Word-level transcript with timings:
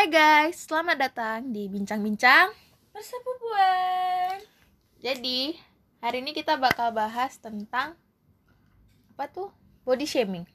Hai 0.00 0.08
guys, 0.08 0.64
selamat 0.64 0.96
datang 0.96 1.52
di 1.52 1.68
Bincang-Bincang. 1.68 2.56
Persepupuan 2.88 4.40
Jadi, 4.96 5.60
hari 6.00 6.24
ini 6.24 6.32
kita 6.32 6.56
bakal 6.56 6.88
bahas 6.88 7.36
tentang 7.36 7.92
Apa 9.12 9.28
tuh? 9.28 9.52
Body 9.84 10.08
shaming. 10.08 10.48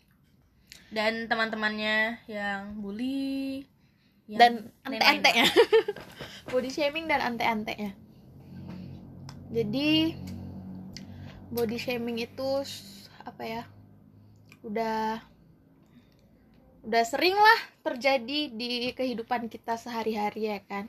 Dan 0.89 1.29
teman-temannya 1.29 2.25
yang 2.25 2.81
bully 2.81 3.69
yang 4.25 4.41
Dan 4.41 4.51
lain-lain. 4.81 5.21
ante-antenya 5.21 5.45
Body 6.49 6.73
shaming 6.73 7.05
dan 7.05 7.21
ante-antenya 7.21 7.93
Jadi 9.53 10.17
Body 11.53 11.77
shaming 11.77 12.17
itu 12.17 12.65
Apa 13.21 13.45
ya? 13.45 13.63
Udah 14.65 15.21
Udah 16.85 17.01
sering 17.01 17.33
lah 17.33 17.59
terjadi 17.81 18.53
di 18.53 18.93
kehidupan 18.93 19.49
kita 19.49 19.73
sehari-hari 19.73 20.53
ya 20.53 20.61
kan? 20.61 20.85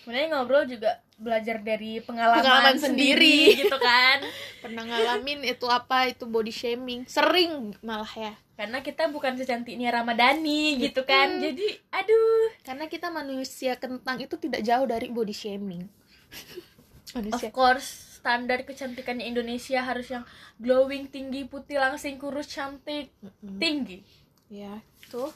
Sebenarnya 0.00 0.28
ngobrol 0.36 0.64
juga 0.68 1.00
belajar 1.16 1.60
dari 1.60 2.00
pengalaman, 2.00 2.40
Pengalaman 2.40 2.76
sendiri, 2.76 3.52
sendiri. 3.52 3.60
gitu 3.68 3.76
kan? 3.80 4.20
Pernah 4.64 4.84
ngalamin 4.88 5.44
itu 5.44 5.66
apa 5.68 6.08
itu 6.08 6.24
body 6.24 6.52
shaming. 6.52 7.00
Sering 7.08 7.76
malah 7.80 8.08
ya. 8.12 8.32
Karena 8.56 8.84
kita 8.84 9.08
bukan 9.08 9.36
secantiknya 9.40 9.88
Ramadhani 9.92 10.76
gitu 10.80 11.04
kan? 11.08 11.40
Jadi 11.40 11.80
aduh. 11.88 12.52
Karena 12.60 12.84
kita 12.88 13.08
manusia 13.08 13.76
kentang 13.80 14.20
itu 14.20 14.36
tidak 14.36 14.60
jauh 14.60 14.84
dari 14.84 15.08
body 15.08 15.32
shaming. 15.32 15.84
Of 17.10 17.16
manusia. 17.16 17.50
course 17.50 17.88
standar 18.20 18.62
kecantikannya 18.62 19.24
Indonesia 19.24 19.80
harus 19.80 20.12
yang 20.12 20.22
glowing, 20.60 21.08
tinggi, 21.08 21.48
putih, 21.48 21.80
langsing, 21.80 22.20
kurus, 22.20 22.52
cantik, 22.52 23.08
Mm-mm. 23.24 23.56
tinggi 23.56 24.04
ya 24.50 24.82
itu 25.06 25.30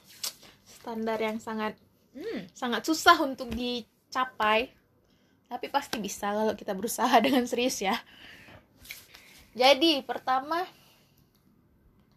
standar 0.66 1.16
yang 1.22 1.38
sangat 1.38 1.78
hmm. 2.12 2.50
sangat 2.52 2.82
susah 2.84 3.16
untuk 3.22 3.48
dicapai. 3.54 4.68
Tapi 5.48 5.66
pasti 5.70 6.02
bisa 6.02 6.34
kalau 6.34 6.52
kita 6.58 6.74
berusaha 6.74 7.14
dengan 7.24 7.46
serius 7.46 7.78
ya. 7.78 7.94
Jadi 9.54 10.02
pertama 10.02 10.66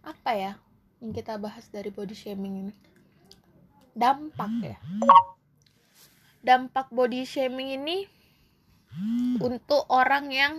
apa 0.02 0.32
ya 0.34 0.54
yang 0.98 1.14
kita 1.14 1.38
bahas 1.38 1.70
dari 1.70 1.94
body 1.94 2.18
shaming 2.18 2.68
ini? 2.68 2.74
Dampak 3.94 4.52
ya. 4.66 4.78
Dampak 6.42 6.90
body 6.90 7.22
shaming 7.24 7.78
ini 7.78 8.10
untuk 9.38 9.86
orang 9.94 10.34
yang 10.34 10.54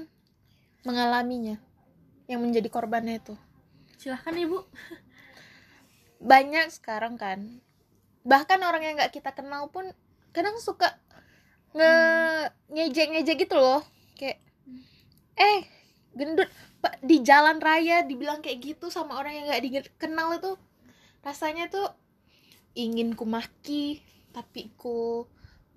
mengalaminya 0.87 1.59
yang 2.31 2.39
menjadi 2.45 2.71
korbannya 2.71 3.19
itu. 3.19 3.35
Silahkan 3.99 4.37
ibu 4.39 4.63
banyak 6.19 6.69
sekarang 6.71 7.19
kan. 7.19 7.63
Bahkan 8.27 8.61
orang 8.63 8.83
yang 8.83 8.95
nggak 8.99 9.15
kita 9.15 9.33
kenal 9.33 9.71
pun 9.71 9.89
kadang 10.35 10.59
suka 10.59 10.99
nge 11.75 11.93
ngejek 12.71 13.09
ngejek 13.15 13.37
gitu 13.49 13.57
loh. 13.59 13.83
Kayak 14.19 14.43
eh 15.39 15.67
gendut 16.15 16.51
di 17.03 17.23
jalan 17.23 17.59
raya 17.59 18.03
dibilang 18.07 18.43
kayak 18.43 18.59
gitu 18.63 18.91
sama 18.91 19.19
orang 19.19 19.35
yang 19.35 19.47
nggak 19.51 19.63
dikenal 19.67 20.39
itu 20.39 20.53
rasanya 21.23 21.67
tuh 21.71 21.91
ingin 22.79 23.19
ku 23.19 23.27
maki 23.27 23.99
tapi 24.31 24.71
ku 24.79 25.27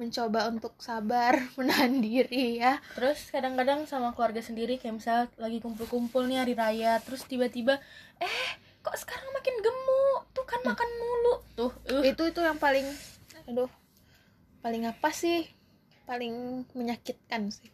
mencoba 0.02 0.50
untuk 0.50 0.82
sabar 0.82 1.38
menahan 1.58 2.02
diri 2.02 2.58
ya. 2.58 2.82
Terus 2.98 3.30
kadang-kadang 3.30 3.86
sama 3.86 4.18
keluarga 4.18 4.42
sendiri 4.42 4.82
kayak 4.82 4.98
misal 4.98 5.20
lagi 5.38 5.62
kumpul-kumpul 5.62 6.26
nih 6.26 6.42
hari 6.42 6.58
raya 6.58 6.98
Terus 7.06 7.22
tiba-tiba 7.30 7.78
Eh 8.18 8.71
kok 8.82 8.98
sekarang 8.98 9.30
makin 9.34 9.56
gemuk? 9.62 10.22
Tuh 10.34 10.46
kan 10.46 10.62
makan 10.66 10.90
mulu. 10.98 11.36
Tuh 11.54 11.72
uh. 11.94 12.04
itu 12.06 12.24
itu 12.26 12.40
yang 12.42 12.58
paling 12.58 12.86
aduh 13.46 13.70
paling 14.62 14.90
apa 14.90 15.10
sih? 15.14 15.46
Paling 16.10 16.66
menyakitkan 16.74 17.54
sih. 17.54 17.70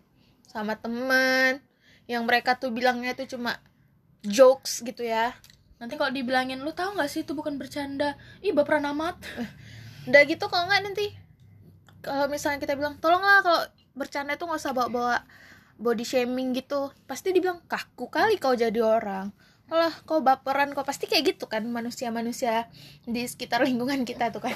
Sama 0.48 0.76
teman 0.80 1.64
yang 2.08 2.24
mereka 2.24 2.56
tuh 2.56 2.72
bilangnya 2.72 3.16
itu 3.16 3.36
cuma 3.36 3.60
jokes 4.24 4.84
gitu 4.84 5.04
ya. 5.04 5.36
Nanti 5.78 6.00
kalau 6.00 6.10
dibilangin 6.10 6.64
Lu 6.64 6.74
tahu 6.74 6.98
gak 6.98 7.12
sih 7.12 7.22
itu 7.24 7.36
bukan 7.38 7.60
bercanda? 7.60 8.20
Ih 8.44 8.56
baperan 8.56 8.88
amat. 8.92 9.20
Udah 10.08 10.22
gitu 10.24 10.48
kalau 10.48 10.72
nggak 10.72 10.82
nanti? 10.88 11.08
Kalau 12.00 12.32
misalnya 12.32 12.64
kita 12.64 12.80
bilang 12.80 12.96
tolonglah 13.04 13.44
kalau 13.44 13.62
bercanda 13.92 14.40
tuh 14.40 14.48
nggak 14.48 14.62
usah 14.64 14.72
bawa 14.72 14.88
bawa 14.88 15.18
body 15.76 16.08
shaming 16.08 16.56
gitu. 16.56 16.96
Pasti 17.04 17.36
dibilang 17.36 17.60
kaku 17.68 18.08
kali 18.08 18.40
kau 18.40 18.56
jadi 18.56 18.80
orang 18.80 19.36
Alah, 19.68 19.92
kau 20.08 20.24
baperan 20.24 20.72
kau 20.72 20.88
pasti 20.88 21.12
kayak 21.12 21.36
gitu 21.36 21.52
kan 21.52 21.64
manusia-manusia 21.68 22.72
di 23.04 23.28
sekitar 23.28 23.64
lingkungan 23.68 24.08
kita 24.08 24.32
tuh 24.32 24.40
kan. 24.48 24.56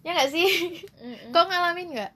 Ya 0.00 0.16
nggak 0.16 0.30
sih? 0.32 0.48
Kau 1.34 1.44
ngalamin 1.44 1.92
nggak? 1.92 2.12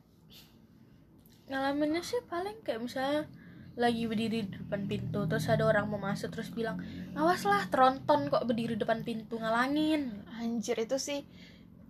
Ngalaminnya 1.53 2.00
sih 2.00 2.22
paling 2.25 2.64
kayak 2.64 2.80
misalnya 2.80 3.28
lagi 3.76 4.04
berdiri 4.04 4.44
di 4.44 4.56
depan 4.56 4.84
pintu 4.84 5.25
terus 5.25 5.48
ada 5.48 5.64
orang 5.64 5.88
mau 5.88 5.97
masuk 5.97 6.28
terus 6.28 6.53
bilang 6.53 6.76
awas 7.16 7.41
lah 7.48 7.64
tronton 7.72 8.28
kok 8.28 8.44
berdiri 8.44 8.76
depan 8.80 9.04
pintu 9.04 9.36
ngalangin. 9.36 10.24
Anjir 10.41 10.80
itu 10.80 10.97
sih 10.97 11.20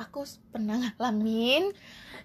aku 0.02 0.26
pernah 0.50 0.82
ngalamin. 0.82 1.70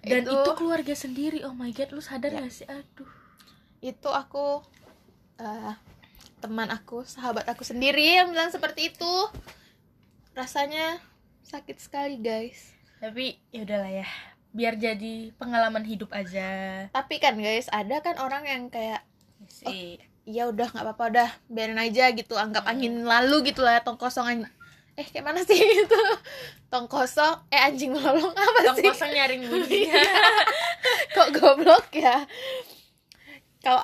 Dan 0.02 0.26
itu, 0.26 0.50
keluarga 0.54 0.94
sendiri 0.94 1.42
oh 1.46 1.54
my 1.54 1.70
god 1.74 1.90
lu 1.94 2.02
sadar 2.02 2.30
Ya. 2.34 2.42
gak 2.42 2.54
sih? 2.54 2.66
Aduh. 2.66 3.10
Itu 3.78 4.10
aku 4.10 4.62
eh, 5.38 5.74
teman 6.38 6.70
aku 6.70 7.02
sahabat 7.02 7.44
aku 7.50 7.66
sendiri 7.66 8.22
yang 8.22 8.30
bilang 8.30 8.50
seperti 8.50 8.94
itu. 8.94 9.14
Rasanya 10.34 11.02
sakit 11.42 11.76
sekali 11.82 12.16
guys. 12.22 12.74
Tapi 13.02 13.38
ya 13.50 13.66
udahlah 13.66 13.90
ya. 13.90 14.08
Biar 14.54 14.78
jadi 14.78 15.34
pengalaman 15.36 15.82
hidup 15.82 16.14
aja. 16.14 16.86
Tapi 16.90 17.18
kan 17.18 17.38
guys 17.38 17.66
ada 17.70 17.98
kan 18.00 18.16
orang 18.22 18.46
yang 18.46 18.62
kayak 18.70 19.02
sih 19.50 19.98
ya 20.28 20.44
udah 20.50 20.68
nggak 20.68 20.84
apa-apa 20.84 21.04
udah 21.10 21.30
biarin 21.50 21.78
aja 21.78 22.10
gitu. 22.14 22.38
Anggap 22.38 22.64
angin 22.66 23.02
lalu 23.02 23.50
gitu 23.50 23.62
lah 23.66 23.82
tong 23.82 23.98
kosong 23.98 24.26
an- 24.26 24.52
eh 24.98 25.06
kayak 25.06 25.26
mana 25.30 25.40
sih 25.46 25.58
itu? 25.58 26.02
Tong 26.70 26.86
kosong. 26.90 27.38
Eh 27.50 27.58
anjing 27.58 27.94
melolong 27.94 28.34
apa 28.34 28.58
tong 28.66 28.78
sih? 28.78 28.86
kosong 28.86 29.10
nyaring 29.14 29.46
bunyinya. 29.46 30.02
Kok 31.14 31.28
goblok 31.38 31.86
ya? 31.94 32.26
Kalau 33.62 33.82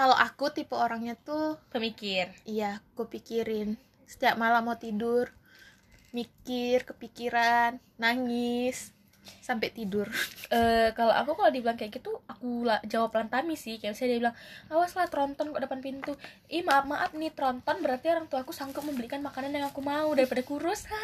kalau 0.00 0.16
aku 0.16 0.48
tipe 0.48 0.72
orangnya 0.72 1.12
tuh 1.12 1.60
pemikir. 1.68 2.32
Iya, 2.48 2.80
aku 2.96 3.04
pikirin. 3.12 3.76
Setiap 4.08 4.40
malam 4.40 4.64
mau 4.64 4.80
tidur, 4.80 5.28
mikir, 6.16 6.88
kepikiran, 6.88 7.76
nangis, 8.00 8.96
sampai 9.44 9.68
tidur. 9.68 10.08
Eh 10.50 10.90
kalau 10.98 11.14
aku 11.14 11.38
kalau 11.38 11.52
dibilang 11.54 11.78
kayak 11.78 12.02
gitu 12.02 12.10
aku 12.26 12.66
lah 12.66 12.80
jawab 12.88 13.12
lantami 13.12 13.54
sih. 13.60 13.76
Kayak 13.76 13.94
misalnya 13.94 14.10
dia 14.10 14.18
bilang 14.24 14.36
awas 14.66 14.96
lah 14.98 15.06
tronton 15.06 15.52
kok 15.52 15.62
depan 15.62 15.78
pintu. 15.84 16.12
Ih 16.50 16.64
maaf 16.64 16.88
maaf 16.88 17.14
nih 17.14 17.30
tronton 17.30 17.76
berarti 17.84 18.10
orang 18.10 18.26
tua 18.26 18.42
aku 18.42 18.50
sanggup 18.56 18.82
membelikan 18.82 19.22
makanan 19.22 19.52
yang 19.52 19.68
aku 19.68 19.84
mau 19.84 20.10
daripada 20.16 20.42
kurus. 20.42 20.88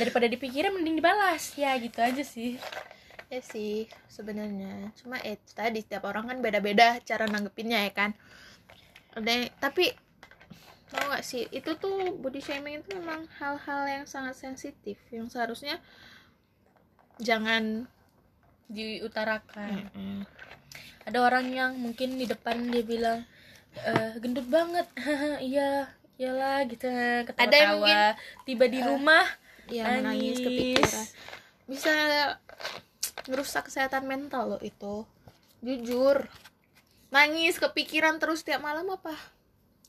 Daripada 0.00 0.30
dipikirin 0.30 0.72
mending 0.72 1.02
dibalas. 1.02 1.52
Ya 1.58 1.76
gitu 1.76 2.00
aja 2.00 2.24
sih 2.24 2.56
Ya 3.34 3.42
sih, 3.42 3.90
sebenarnya. 4.06 4.94
Cuma 4.94 5.18
eh 5.18 5.34
itu 5.34 5.50
tadi 5.52 5.82
setiap 5.82 6.06
orang 6.06 6.30
kan 6.30 6.38
beda-beda 6.38 7.02
cara 7.02 7.26
nanggepinnya 7.26 7.82
ya 7.82 7.90
kan. 7.90 8.10
Ada 9.10 9.26
yang- 9.26 9.54
tapi 9.58 9.90
tau 10.86 11.10
gak 11.10 11.26
sih, 11.26 11.50
itu 11.50 11.74
tuh 11.74 12.14
body 12.14 12.38
shaming 12.38 12.78
itu 12.78 12.94
memang 12.94 13.26
hal-hal 13.42 13.82
yang 13.90 14.04
sangat 14.06 14.38
sensitif 14.38 14.94
yang 15.10 15.26
seharusnya 15.26 15.82
jangan 17.18 17.86
diutarakan 18.66 19.86
Mm-mm. 19.90 20.18
ada 21.06 21.18
orang 21.22 21.46
yang 21.50 21.72
mungkin 21.78 22.18
di 22.18 22.26
depan 22.26 22.70
dia 22.70 22.82
bilang 22.82 23.22
eh 23.74 24.18
gendut 24.18 24.46
banget 24.50 24.86
iya 25.50 25.90
iyalah 26.18 26.66
gitu 26.66 26.86
ketawa 27.26 27.42
Ada 27.46 27.56
yang 27.58 27.72
mungkin, 27.78 27.98
tiba 28.46 28.66
di 28.70 28.80
rumah 28.82 29.26
ya 29.70 29.84
menangis 29.98 30.38
Nangis. 30.38 30.46
kepikiran 30.46 31.06
bisa 31.64 31.94
ngerusak 33.24 33.70
kesehatan 33.70 34.04
mental 34.04 34.56
loh 34.56 34.62
itu. 34.62 35.06
Jujur. 35.64 36.28
Nangis 37.14 37.56
kepikiran 37.62 38.18
terus 38.18 38.42
tiap 38.42 38.60
malam 38.60 38.90
apa? 38.90 39.14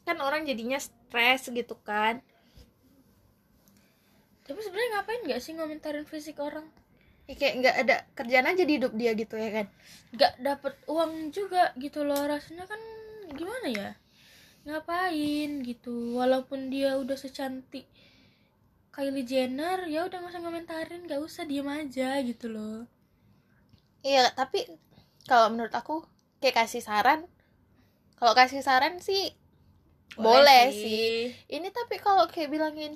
Kan 0.05 0.21
orang 0.21 0.45
jadinya 0.45 0.77
stres 0.77 1.49
gitu 1.49 1.75
kan. 1.81 2.21
Tapi 4.45 4.59
sebenarnya 4.61 4.89
ngapain 5.01 5.21
nggak 5.25 5.41
sih 5.41 5.57
ngomentarin 5.57 6.05
fisik 6.05 6.37
orang? 6.37 6.69
Ya, 7.25 7.33
kayak 7.33 7.53
nggak 7.65 7.75
ada 7.81 7.95
kerjaan 8.13 8.45
aja 8.45 8.61
di 8.61 8.77
hidup 8.77 8.93
dia 8.93 9.17
gitu 9.17 9.33
ya 9.33 9.49
kan. 9.49 9.67
Nggak 10.13 10.33
dapet 10.37 10.73
uang 10.85 11.33
juga 11.33 11.73
gitu 11.81 12.05
loh. 12.05 12.21
Rasanya 12.29 12.69
kan 12.69 12.77
gimana 13.33 13.67
ya? 13.73 13.89
Ngapain 14.69 15.65
gitu? 15.65 16.21
Walaupun 16.21 16.69
dia 16.69 16.93
udah 17.01 17.17
secantik 17.17 17.89
Kylie 18.93 19.25
Jenner 19.27 19.89
ya 19.89 20.05
udah 20.05 20.21
nggak 20.21 20.33
usah 20.37 20.43
ngomentarin. 20.45 21.01
Nggak 21.09 21.21
usah 21.25 21.43
diem 21.49 21.65
aja 21.65 22.21
gitu 22.21 22.53
loh 22.53 22.85
iya 24.05 24.29
tapi 24.37 24.69
kalau 25.25 25.49
menurut 25.49 25.73
aku 25.73 26.05
kayak 26.39 26.65
kasih 26.65 26.85
saran. 26.85 27.25
Kalau 28.15 28.37
kasih 28.37 28.61
saran 28.61 29.01
sih 29.01 29.33
boleh, 30.15 30.71
sih. 30.71 31.35
ini 31.51 31.67
tapi 31.75 31.99
kalau 31.99 32.29
kayak 32.31 32.53
bilangin 32.53 32.95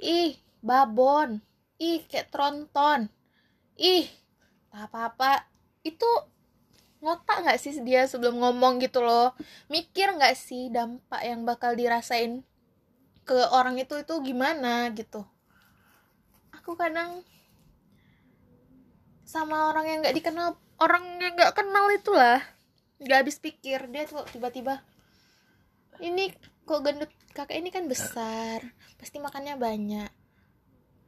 ih 0.00 0.34
babon. 0.64 1.44
Ih 1.78 2.02
kayak 2.08 2.32
tronton. 2.32 3.12
Ih 3.78 4.08
tak 4.72 4.90
apa-apa. 4.90 5.46
Itu 5.86 6.08
ngotak 6.98 7.46
nggak 7.46 7.60
sih 7.62 7.78
dia 7.86 8.08
sebelum 8.10 8.42
ngomong 8.42 8.82
gitu 8.82 9.04
loh? 9.04 9.36
Mikir 9.70 10.16
nggak 10.16 10.34
sih 10.34 10.72
dampak 10.72 11.22
yang 11.22 11.46
bakal 11.46 11.76
dirasain 11.78 12.42
ke 13.22 13.38
orang 13.52 13.78
itu 13.78 13.94
itu 14.00 14.14
gimana 14.24 14.90
gitu? 14.96 15.22
Aku 16.56 16.74
kadang 16.74 17.22
sama 19.28 19.68
orang 19.68 19.84
yang 19.84 19.98
nggak 20.00 20.16
dikenal 20.16 20.56
orang 20.80 21.04
yang 21.20 21.36
nggak 21.36 21.52
kenal 21.52 21.84
itulah. 21.92 22.40
Nggak 22.96 23.18
habis 23.20 23.36
pikir 23.36 23.84
dia 23.92 24.08
tuh 24.08 24.24
tiba-tiba 24.32 24.80
ini 26.00 26.32
kok 26.64 26.80
gendut? 26.80 27.12
Kakak 27.36 27.60
ini 27.60 27.68
kan 27.68 27.84
besar 27.86 28.64
pasti 28.96 29.20
makannya 29.20 29.60
banyak. 29.60 30.10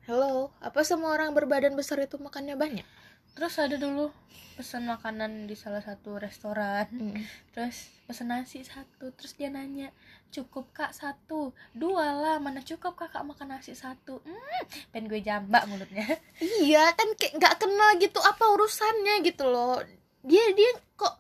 Halo, 0.05 0.53
apa 0.61 0.85
semua 0.85 1.17
orang 1.17 1.33
berbadan 1.33 1.73
besar 1.73 1.97
itu 2.05 2.21
makannya 2.21 2.55
banyak? 2.61 2.87
Terus 3.33 3.55
ada 3.57 3.75
dulu 3.75 4.11
pesan 4.53 4.85
makanan 4.85 5.45
di 5.45 5.55
salah 5.55 5.81
satu 5.81 6.17
restoran 6.17 6.85
Hmm. 6.91 7.17
terus 7.51 7.89
pesan 8.05 8.29
nasi 8.29 8.61
satu 8.63 9.09
terus 9.11 9.33
dia 9.33 9.49
nanya 9.49 9.89
cukup 10.29 10.69
kak 10.71 10.93
satu 10.93 11.51
dua 11.73 12.13
lah 12.13 12.37
mana 12.37 12.61
cukup 12.61 12.93
kakak 12.95 13.25
makan 13.25 13.51
nasi 13.51 13.73
satu 13.73 14.21
hmm, 14.21 14.61
pengen 14.91 15.09
gue 15.09 15.21
jambak 15.21 15.65
mulutnya 15.65 16.05
Iya 16.61 16.93
kan 16.93 17.09
kayak 17.15 17.35
nggak 17.35 17.55
kenal 17.57 17.91
gitu 17.97 18.21
apa 18.21 18.45
urusannya 18.47 19.15
gitu 19.23 19.45
loh. 19.45 19.81
Dia 20.21 20.53
dia 20.53 20.71
kok 20.95 21.17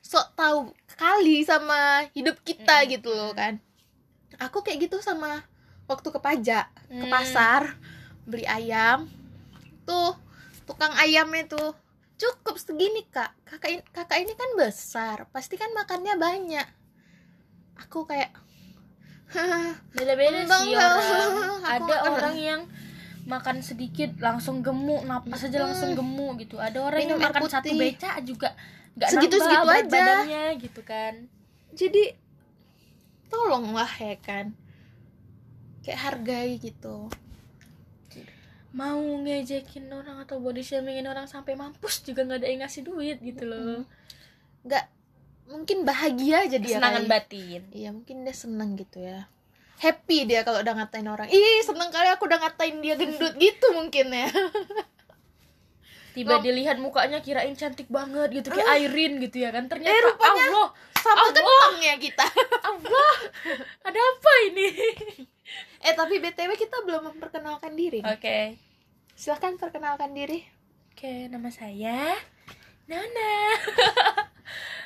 sok 0.00 0.32
tahu 0.34 0.58
kali 0.90 1.42
sama 1.42 2.08
hidup 2.10 2.40
kita 2.40 2.82
Mm. 2.82 2.88
gitu 2.90 3.10
loh 3.10 3.30
kan. 3.30 3.60
Aku 4.40 4.62
kayak 4.62 4.88
gitu 4.88 4.98
sama 4.98 5.44
waktu 5.84 6.08
ke 6.08 6.18
pajak 6.18 6.66
ke 6.86 6.96
Hmm. 6.98 7.12
pasar 7.12 7.76
beli 8.24 8.44
ayam 8.44 9.04
tuh 9.84 10.16
tukang 10.68 10.92
ayamnya 10.94 11.48
tuh. 11.48 11.72
Cukup 12.18 12.60
segini 12.60 13.06
kak. 13.08 13.32
Kakak 13.42 13.70
ini, 13.72 13.82
kakak 13.88 14.18
ini 14.20 14.32
kan 14.34 14.50
besar 14.54 15.24
pasti 15.32 15.56
kan 15.56 15.72
makannya 15.72 16.14
banyak. 16.14 16.66
Aku 17.80 18.04
kayak 18.04 18.34
beda-beda 19.96 20.44
sih 20.44 20.74
orang. 20.74 21.62
Ada 21.78 21.84
pernah. 21.84 22.12
orang 22.12 22.36
yang 22.36 22.60
makan 23.28 23.60
sedikit 23.60 24.16
langsung 24.18 24.64
gemuk 24.64 25.04
napas 25.04 25.44
aja 25.44 25.60
langsung 25.60 25.92
gemuk 25.94 26.40
gitu. 26.40 26.56
Ada 26.56 26.80
orang 26.80 27.00
Minum 27.04 27.20
yang 27.20 27.32
makan 27.32 27.42
satu 27.46 27.68
putih. 27.68 27.80
beca 27.96 28.10
juga 28.24 28.48
nggak 28.98 29.08
Segitu-segitu 29.14 29.54
nambah 29.54 29.68
berat 29.68 29.78
aja. 29.78 29.92
badannya 29.94 30.44
gitu 30.58 30.80
kan. 30.82 31.14
Jadi 31.72 32.02
tolonglah 33.28 33.92
ya 34.00 34.16
kan. 34.18 34.46
Kayak 35.84 36.00
hargai 36.02 36.50
gitu 36.58 37.08
mau 38.72 39.00
ngejekin 39.00 39.88
orang 39.88 40.20
atau 40.22 40.38
body 40.38 40.60
shamingin 40.60 41.08
orang 41.08 41.24
sampai 41.24 41.56
mampus 41.56 42.04
juga 42.04 42.24
nggak 42.28 42.44
ada 42.44 42.48
yang 42.48 42.60
ngasih 42.64 42.82
duit 42.84 43.16
gitu 43.24 43.48
loh. 43.48 43.84
Nggak 44.64 44.84
mungkin 45.48 45.88
bahagia 45.88 46.44
aja 46.44 46.56
dia 46.60 46.76
kesenangan 46.76 47.08
kali. 47.08 47.10
batin. 47.10 47.62
Iya 47.72 47.90
mungkin 47.96 48.16
dia 48.28 48.34
seneng 48.36 48.76
gitu 48.76 49.00
ya. 49.00 49.24
Happy 49.78 50.26
dia 50.26 50.42
kalau 50.42 50.60
udah 50.60 50.74
ngatain 50.74 51.08
orang. 51.08 51.28
Ih 51.30 51.62
seneng 51.64 51.88
kali 51.88 52.10
aku 52.12 52.28
udah 52.28 52.38
ngatain 52.44 52.76
dia 52.84 52.94
gendut 52.98 53.34
gitu 53.38 53.66
mungkin 53.72 54.10
ya 54.10 54.28
tiba 56.10 56.34
Ngom- 56.34 56.44
dilihat 56.44 56.76
mukanya 56.76 57.18
kirain 57.18 57.52
cantik 57.52 57.88
banget 57.88 58.32
gitu 58.32 58.48
kayak 58.50 58.68
Irene 58.82 59.20
gitu 59.20 59.40
ya 59.40 59.50
kan. 59.50 59.66
Ternyata 59.66 59.90
Eh, 59.90 60.02
rupanya 60.04 60.44
Allah 60.46 60.68
sama 60.94 61.18
Allah. 61.20 61.32
kentangnya 61.32 61.94
kita. 61.98 62.26
Allah 62.70 63.14
ada 63.82 63.98
apa 63.98 64.32
ini? 64.46 64.68
Eh 65.80 65.94
tapi 65.94 66.18
btw 66.18 66.52
kita 66.52 66.82
belum 66.82 67.08
memperkenalkan 67.08 67.72
diri. 67.72 68.02
Oke. 68.02 68.58
Silahkan 69.14 69.54
perkenalkan 69.54 70.10
diri. 70.10 70.44
Oke 70.90 71.26
nama 71.26 71.48
saya 71.48 72.18
Nana. 72.84 73.32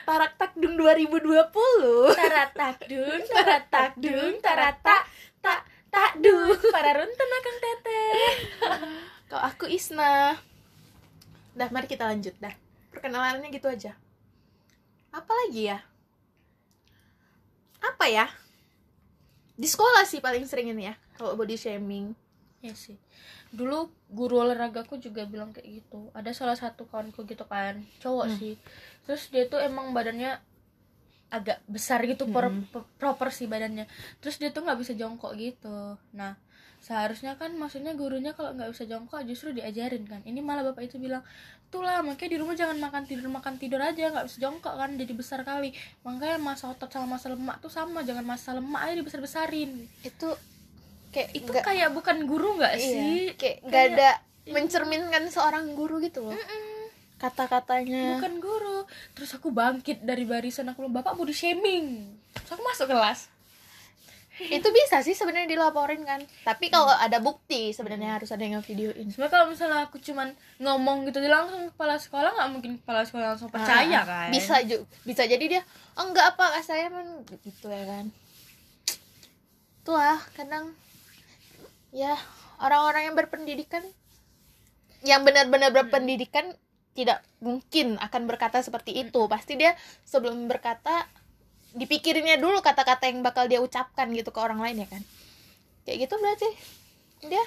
Tarak 0.03 0.35
Takdung 0.35 0.75
2020 0.75 1.23
taratakdun 2.13 3.21
taratakdun 3.33 4.33
tarata 4.39 4.97
tak 5.39 5.61
takdun. 5.89 6.59
Para 6.69 6.93
runtun 6.95 7.31
akang 7.33 7.59
teteh. 7.59 8.27
Kalau 9.27 9.43
aku 9.43 9.65
Isna. 9.67 10.37
Dah, 11.53 11.69
mari 11.69 11.87
kita 11.87 12.05
lanjut 12.05 12.33
dah. 12.39 12.55
Perkenalannya 12.91 13.49
gitu 13.49 13.69
aja. 13.69 13.93
Apa 15.11 15.33
lagi 15.45 15.69
ya? 15.69 15.79
Apa 17.79 18.09
ya? 18.09 18.27
Di 19.53 19.69
sekolah 19.69 20.03
sih 20.03 20.19
paling 20.19 20.45
sering 20.45 20.73
ini 20.73 20.89
ya, 20.89 20.95
kalau 21.15 21.35
body 21.35 21.57
shaming. 21.57 22.17
ya 22.63 22.79
sih 22.79 22.95
dulu 23.51 23.91
guru 24.07 24.39
olahragaku 24.39 24.95
juga 24.97 25.27
bilang 25.27 25.51
kayak 25.51 25.83
gitu 25.83 26.15
ada 26.15 26.31
salah 26.31 26.55
satu 26.55 26.87
kawanku 26.87 27.27
gitu 27.27 27.43
kan 27.43 27.75
cowok 27.99 28.31
Hmm. 28.31 28.37
sih 28.39 28.55
terus 29.03 29.35
dia 29.35 29.51
tuh 29.51 29.59
emang 29.59 29.91
badannya 29.91 30.39
agak 31.27 31.59
besar 31.67 32.07
gitu 32.07 32.23
Hmm. 32.23 32.63
pro- 32.71 32.87
proper 33.03 33.35
sih 33.35 33.51
badannya 33.51 33.91
terus 34.23 34.39
dia 34.39 34.55
tuh 34.55 34.63
nggak 34.63 34.79
bisa 34.79 34.95
jongkok 34.95 35.35
gitu 35.35 35.75
nah 36.15 36.39
seharusnya 36.83 37.39
kan 37.39 37.55
maksudnya 37.55 37.95
gurunya 37.95 38.35
kalau 38.35 38.53
nggak 38.53 38.75
bisa 38.75 38.85
jongkok 38.85 39.23
justru 39.23 39.55
diajarin 39.55 40.03
kan. 40.03 40.19
Ini 40.27 40.43
malah 40.43 40.67
bapak 40.67 40.91
itu 40.91 40.99
bilang 40.99 41.23
tuh 41.71 41.81
lah 41.81 42.03
makanya 42.03 42.35
di 42.35 42.39
rumah 42.43 42.53
jangan 42.53 42.77
makan 42.77 43.07
tidur 43.07 43.31
makan 43.31 43.55
tidur 43.57 43.81
aja 43.81 44.11
nggak 44.11 44.27
bisa 44.27 44.39
jongkok 44.43 44.75
kan 44.75 44.91
jadi 44.99 45.13
besar 45.15 45.47
kali. 45.47 45.71
Makanya 46.03 46.43
masa 46.43 46.75
otot 46.75 46.91
sama 46.91 47.17
masa 47.17 47.31
lemak 47.31 47.63
tuh 47.63 47.71
sama 47.71 48.03
jangan 48.03 48.27
masa 48.27 48.59
lemak 48.59 48.83
aja 48.83 48.95
dibesar 48.99 49.23
besarin 49.23 49.87
Itu 50.03 50.35
kayak 51.15 51.31
itu 51.33 51.49
nggak- 51.49 51.65
kayak 51.65 51.89
bukan 51.95 52.27
guru 52.27 52.59
nggak 52.59 52.75
iya, 52.75 52.83
sih? 52.83 53.17
kayak 53.39 53.57
nggak 53.63 53.85
ada 53.95 54.11
mencerminkan 54.51 55.23
seorang 55.31 55.71
guru 55.79 56.03
gitu 56.03 56.27
loh. 56.27 56.35
Kata-katanya. 57.17 58.19
bukan 58.19 58.43
guru. 58.43 58.83
Terus 59.15 59.31
aku 59.33 59.55
bangkit 59.55 60.03
dari 60.03 60.27
barisan 60.27 60.67
aku 60.67 60.83
bilang 60.83 60.99
bapak 60.99 61.15
body 61.15 61.31
shaming. 61.31 62.19
Terus 62.35 62.51
aku 62.51 62.63
masuk 62.67 62.91
kelas 62.91 63.31
Itu 64.57 64.69
bisa 64.73 65.05
sih 65.05 65.13
sebenarnya 65.13 65.49
dilaporin 65.53 66.03
kan. 66.09 66.25
Tapi 66.45 66.73
kalau 66.73 66.89
ada 66.89 67.21
bukti 67.21 67.71
sebenarnya 67.77 68.17
harus 68.17 68.33
ada 68.33 68.41
yang 68.41 68.65
videoin. 68.65 69.13
Sebenarnya 69.13 69.33
kalau 69.33 69.47
misalnya 69.53 69.85
aku 69.85 70.01
cuman 70.01 70.33
ngomong 70.57 71.05
gitu 71.09 71.21
langsung 71.29 71.69
kepala 71.75 72.01
sekolah 72.01 72.31
nggak 72.33 72.51
mungkin 72.51 72.73
kepala 72.81 73.05
sekolah 73.05 73.37
langsung 73.37 73.53
percaya 73.53 74.01
Ah, 74.03 74.05
kan? 74.09 74.29
Bisa 74.33 74.65
juga 74.65 74.89
bisa 75.05 75.23
jadi 75.29 75.45
dia 75.45 75.63
oh 76.01 76.09
enggak 76.09 76.37
apa 76.37 76.45
kak 76.59 76.65
saya 76.65 76.89
men 76.89 77.25
gitu 77.29 77.69
ya 77.69 77.85
kan. 77.85 78.09
Tuh 79.85 79.97
lah 79.99 80.21
kadang 80.33 80.73
ya 81.93 82.17
orang-orang 82.63 83.13
yang 83.13 83.17
berpendidikan 83.19 83.85
yang 85.03 85.27
benar-benar 85.27 85.75
berpendidikan 85.75 86.55
tidak 86.93 87.25
mungkin 87.41 87.99
akan 88.01 88.29
berkata 88.29 88.63
seperti 88.65 88.97
itu. 88.97 89.21
Pasti 89.29 89.59
dia 89.59 89.77
sebelum 90.09 90.49
berkata 90.49 91.05
dipikirinnya 91.73 92.37
dulu 92.41 92.61
kata-kata 92.61 93.09
yang 93.09 93.25
bakal 93.25 93.49
dia 93.49 93.61
ucapkan 93.65 94.09
gitu 94.13 94.29
ke 94.31 94.41
orang 94.41 94.61
lain 94.61 94.85
ya 94.85 94.89
kan. 94.89 95.03
Kayak 95.85 95.99
gitu 96.09 96.15
berarti. 96.21 96.49
Dia 97.27 97.45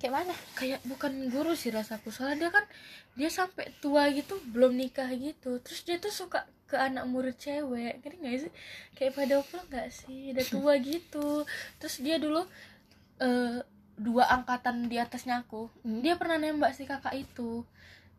kayak 0.00 0.12
mana? 0.12 0.34
Kayak 0.56 0.80
bukan 0.88 1.12
guru 1.30 1.52
sih 1.54 1.70
rasaku. 1.70 2.10
Soalnya 2.10 2.48
dia 2.48 2.50
kan 2.50 2.64
dia 3.18 3.30
sampai 3.30 3.70
tua 3.82 4.08
gitu 4.10 4.38
belum 4.50 4.74
nikah 4.74 5.08
gitu. 5.14 5.60
Terus 5.62 5.80
dia 5.86 5.96
tuh 6.02 6.12
suka 6.12 6.46
ke 6.66 6.78
anak 6.78 7.04
murid 7.10 7.36
cewek. 7.38 8.02
Ngerti 8.02 8.16
nggak 8.20 8.36
sih? 8.46 8.52
Kayak 8.96 9.12
pada 9.18 9.34
apa 9.42 9.58
nggak 9.70 9.88
sih? 9.92 10.20
Udah 10.34 10.46
tua 10.54 10.72
gitu. 10.80 11.28
Terus 11.78 11.94
dia 12.02 12.16
dulu 12.18 12.42
eh, 13.20 13.60
dua 14.00 14.24
angkatan 14.32 14.88
di 14.88 14.96
atasnya 14.96 15.44
aku 15.44 15.68
Hmm. 15.84 16.00
dia 16.00 16.16
pernah 16.16 16.40
nembak 16.40 16.72
si 16.72 16.88
kakak 16.88 17.12
itu 17.20 17.68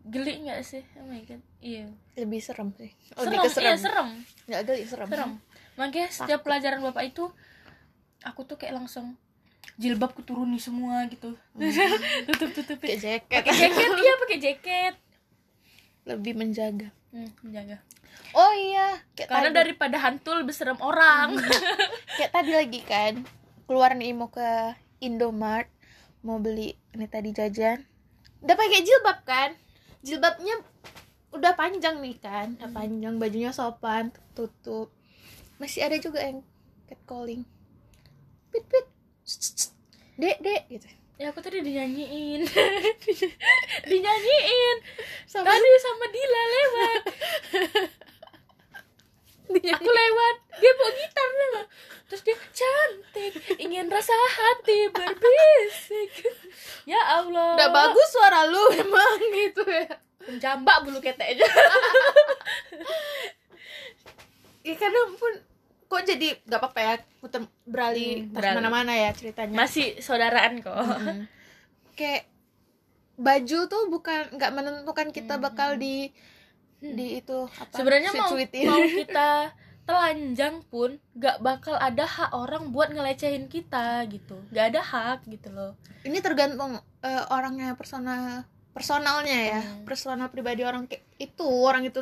geli 0.08 0.34
nggak 0.48 0.60
sih? 0.65 0.84
Oh 0.98 1.05
my 1.05 1.22
god. 1.25 1.41
Iya. 1.62 1.93
Lebih 2.17 2.41
serem 2.41 2.74
sih. 2.74 2.91
Serem 3.13 3.38
lebih 3.38 3.38
ke 3.53 3.62
iya 3.62 3.77
serem. 3.77 4.08
Nggak 4.50 4.62
geli 4.65 4.84
serem. 4.89 5.08
Serem. 5.10 5.31
Makanya 5.77 6.10
setiap 6.10 6.41
pelajaran 6.41 6.81
bapak 6.81 7.13
itu 7.13 7.29
aku 8.25 8.46
tuh 8.46 8.58
kayak 8.58 8.81
langsung 8.81 9.17
jilbab 9.77 10.13
kuturuni 10.17 10.58
semua 10.58 11.05
gitu. 11.10 11.38
Tutup 12.27 12.50
tutupin 12.53 12.98
kayak 12.98 13.01
jaket. 13.01 13.41
Pakai 13.46 13.53
jaket 13.53 13.89
iya 14.01 14.13
pakai 14.17 14.38
jaket. 14.41 14.93
Lebih 16.10 16.34
menjaga. 16.34 16.89
Hmm, 17.13 17.29
menjaga. 17.46 17.77
Oh 18.31 18.53
iya 18.55 19.03
kayak 19.13 19.27
karena 19.27 19.50
tadi, 19.51 19.58
daripada 19.60 19.98
hantu 20.01 20.31
lebih 20.34 20.55
serem 20.55 20.79
orang. 20.81 21.38
Kayak 22.17 22.31
tadi 22.34 22.51
lagi 22.58 22.81
kan 22.84 23.13
keluar 23.70 23.93
nih 23.96 24.12
mau 24.12 24.27
ke 24.34 24.75
Indomart 25.01 25.70
mau 26.22 26.38
beli 26.38 26.77
ini 26.93 27.05
tadi 27.05 27.34
jajan. 27.34 27.86
Udah 28.41 28.55
pakai 28.58 28.81
jilbab 28.81 29.22
kan 29.25 29.53
jilbabnya 30.01 30.62
udah 31.31 31.53
panjang 31.55 32.01
nih 32.01 32.17
kan. 32.20 32.58
Udah 32.60 32.72
panjang 32.74 33.15
bajunya 33.17 33.51
sopan 33.55 34.12
tutup. 34.36 34.91
Masih 35.58 35.86
ada 35.86 35.98
juga 36.01 36.22
yang 36.22 36.43
catcalling. 36.89 37.46
Pit 38.51 38.65
pit. 38.67 38.86
Dek 40.20 40.38
dek 40.43 40.63
gitu. 40.70 40.88
Ya 41.22 41.29
aku 41.29 41.39
tadi 41.39 41.62
dinyanyiin. 41.62 42.41
Dinyanyiin. 43.89 44.77
Sama 45.29 45.46
tadi 45.53 45.70
sama 45.79 46.05
Dila 46.10 46.43
lewat 46.50 47.01
aku 49.53 49.89
lewat. 49.89 50.36
Dia 50.58 50.72
bawa 50.74 50.91
gitar 50.93 51.29
lewat 51.31 51.65
terus 52.05 52.27
dia 52.27 52.36
cantik 52.51 53.31
ingin 53.55 53.88
rasa 53.88 54.12
hati 54.12 54.91
berbisik. 54.91 56.12
Ya 56.84 57.00
Allah. 57.17 57.55
Udah 57.55 57.72
bagus 57.72 58.08
suara 58.12 58.43
lu 58.46 58.60
emang 58.84 59.15
gitu 59.20 59.63
ya. 59.63 59.88
Penjambak 60.20 60.84
bulu 60.84 61.00
ketek 61.00 61.36
aja. 61.36 61.48
Ya 64.62 64.77
kadang 64.77 65.17
pun 65.17 65.34
kok 65.89 66.05
jadi 66.05 66.38
nggak 66.46 66.60
apa-apa 66.62 66.79
ya 66.79 66.93
putar 67.17 67.41
beralih 67.65 68.24
Hmm, 68.24 68.31
beralih. 68.31 68.58
mana-mana 68.62 68.93
ya 68.93 69.10
ceritanya. 69.12 69.58
Masih 69.58 69.98
saudaraan 69.98 70.62
kok. 70.62 70.77
Mm. 70.77 71.25
kayak 71.98 72.29
baju 73.17 73.60
tuh 73.65 73.84
bukan 73.89 74.29
nggak 74.31 74.51
menentukan 74.53 75.10
kita 75.10 75.36
Hmm. 75.36 75.43
bakal 75.43 75.70
di 75.75 76.13
di 76.81 77.21
itu 77.21 77.45
apa 77.45 77.77
sebenarnya 77.77 78.09
mau 78.17 78.33
mau 78.33 78.81
kita 79.00 79.53
telanjang 79.85 80.65
pun 80.69 80.97
gak 81.17 81.41
bakal 81.41 81.77
ada 81.77 82.05
hak 82.05 82.31
orang 82.33 82.69
buat 82.73 82.93
ngelecehin 82.93 83.50
kita 83.50 84.05
gitu. 84.09 84.38
Gak 84.53 84.73
ada 84.73 84.81
hak 84.81 85.25
gitu 85.29 85.50
loh. 85.53 85.73
Ini 86.05 86.21
tergantung 86.21 86.81
eh, 87.01 87.23
orangnya 87.29 87.73
personal 87.77 88.45
personalnya 88.71 89.35
ya. 89.35 89.59
Hmm. 89.59 89.83
personal 89.83 90.31
pribadi 90.31 90.63
orang 90.63 90.88
itu 91.19 91.43
orang 91.43 91.83
itu 91.85 92.01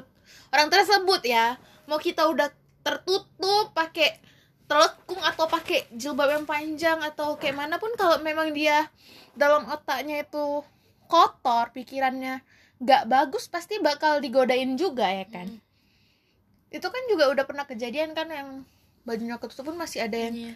orang 0.54 0.68
tersebut 0.70 1.22
ya. 1.28 1.58
Mau 1.90 1.98
kita 1.98 2.30
udah 2.30 2.52
tertutup 2.86 3.74
pakai 3.74 4.22
telekung 4.70 5.20
atau 5.26 5.50
pakai 5.50 5.90
jilbab 5.98 6.30
yang 6.30 6.46
panjang 6.46 7.02
atau 7.02 7.42
kayak 7.42 7.58
mana 7.58 7.82
pun 7.82 7.90
kalau 7.98 8.22
memang 8.22 8.54
dia 8.54 8.86
dalam 9.34 9.66
otaknya 9.66 10.22
itu 10.22 10.62
kotor 11.10 11.74
pikirannya 11.74 12.46
nggak 12.80 13.04
bagus 13.06 13.52
pasti 13.52 13.76
bakal 13.80 14.24
digodain 14.24 14.80
juga 14.80 15.06
ya 15.06 15.28
kan 15.28 15.48
Hmm. 15.48 15.60
itu 16.72 16.88
kan 16.88 17.04
juga 17.10 17.28
udah 17.28 17.44
pernah 17.44 17.66
kejadian 17.66 18.14
kan 18.14 18.30
yang 18.30 18.64
bajunya 19.04 19.36
ketutup 19.36 19.74
pun 19.74 19.78
masih 19.78 20.06
ada 20.06 20.16
yang 20.16 20.36
Iya. 20.36 20.54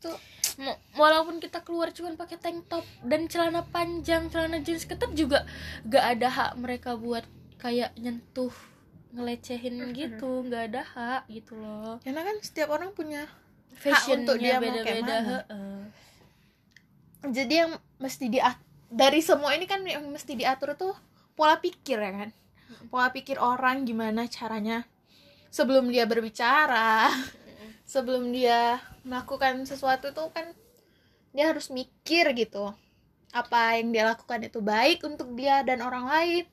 tuh 0.00 0.16
walaupun 0.96 1.38
kita 1.38 1.62
keluar 1.62 1.94
cuman 1.94 2.18
pakai 2.18 2.36
tank 2.36 2.66
top 2.66 2.82
dan 3.04 3.28
celana 3.30 3.62
panjang 3.62 4.26
celana 4.28 4.58
jeans 4.58 4.84
ketat 4.84 5.12
juga 5.14 5.46
gak 5.86 6.18
ada 6.18 6.28
hak 6.28 6.50
mereka 6.58 6.98
buat 6.98 7.22
kayak 7.56 7.94
nyentuh 7.94 8.50
ngelecehin 9.12 9.92
gitu 9.92 10.42
nggak 10.42 10.72
ada 10.72 10.82
hak 10.82 11.22
gitu 11.28 11.52
loh 11.54 12.00
karena 12.00 12.24
kan 12.24 12.36
setiap 12.40 12.72
orang 12.72 12.90
punya 12.90 13.28
fashionnya 13.76 14.24
untuk 14.24 14.36
dia 14.40 14.56
kayak 14.56 14.62
beda-beda 14.64 15.14
mana. 15.14 15.28
heeh. 15.28 15.78
jadi 17.28 17.54
yang 17.66 17.72
mesti 18.00 18.24
di 18.26 18.40
dari 18.88 19.20
semua 19.20 19.52
ini 19.54 19.68
kan 19.68 19.84
yang 19.84 20.02
mesti 20.08 20.32
diatur 20.34 20.74
tuh 20.74 20.96
pola 21.34 21.58
pikir 21.58 21.98
ya 21.98 22.12
kan? 22.12 22.30
Pola 22.88 23.08
pikir 23.12 23.36
orang 23.36 23.84
gimana 23.84 24.28
caranya 24.28 24.88
sebelum 25.52 25.92
dia 25.92 26.08
berbicara 26.08 27.12
sebelum 27.92 28.32
dia 28.32 28.80
melakukan 29.04 29.68
sesuatu 29.68 30.14
tuh 30.16 30.32
kan 30.32 30.48
dia 31.36 31.52
harus 31.52 31.68
mikir 31.68 32.32
gitu. 32.36 32.72
Apa 33.32 33.80
yang 33.80 33.92
dia 33.96 34.04
lakukan 34.08 34.44
itu 34.44 34.60
baik 34.60 35.00
untuk 35.04 35.32
dia 35.36 35.64
dan 35.64 35.80
orang 35.80 36.04
lain? 36.04 36.44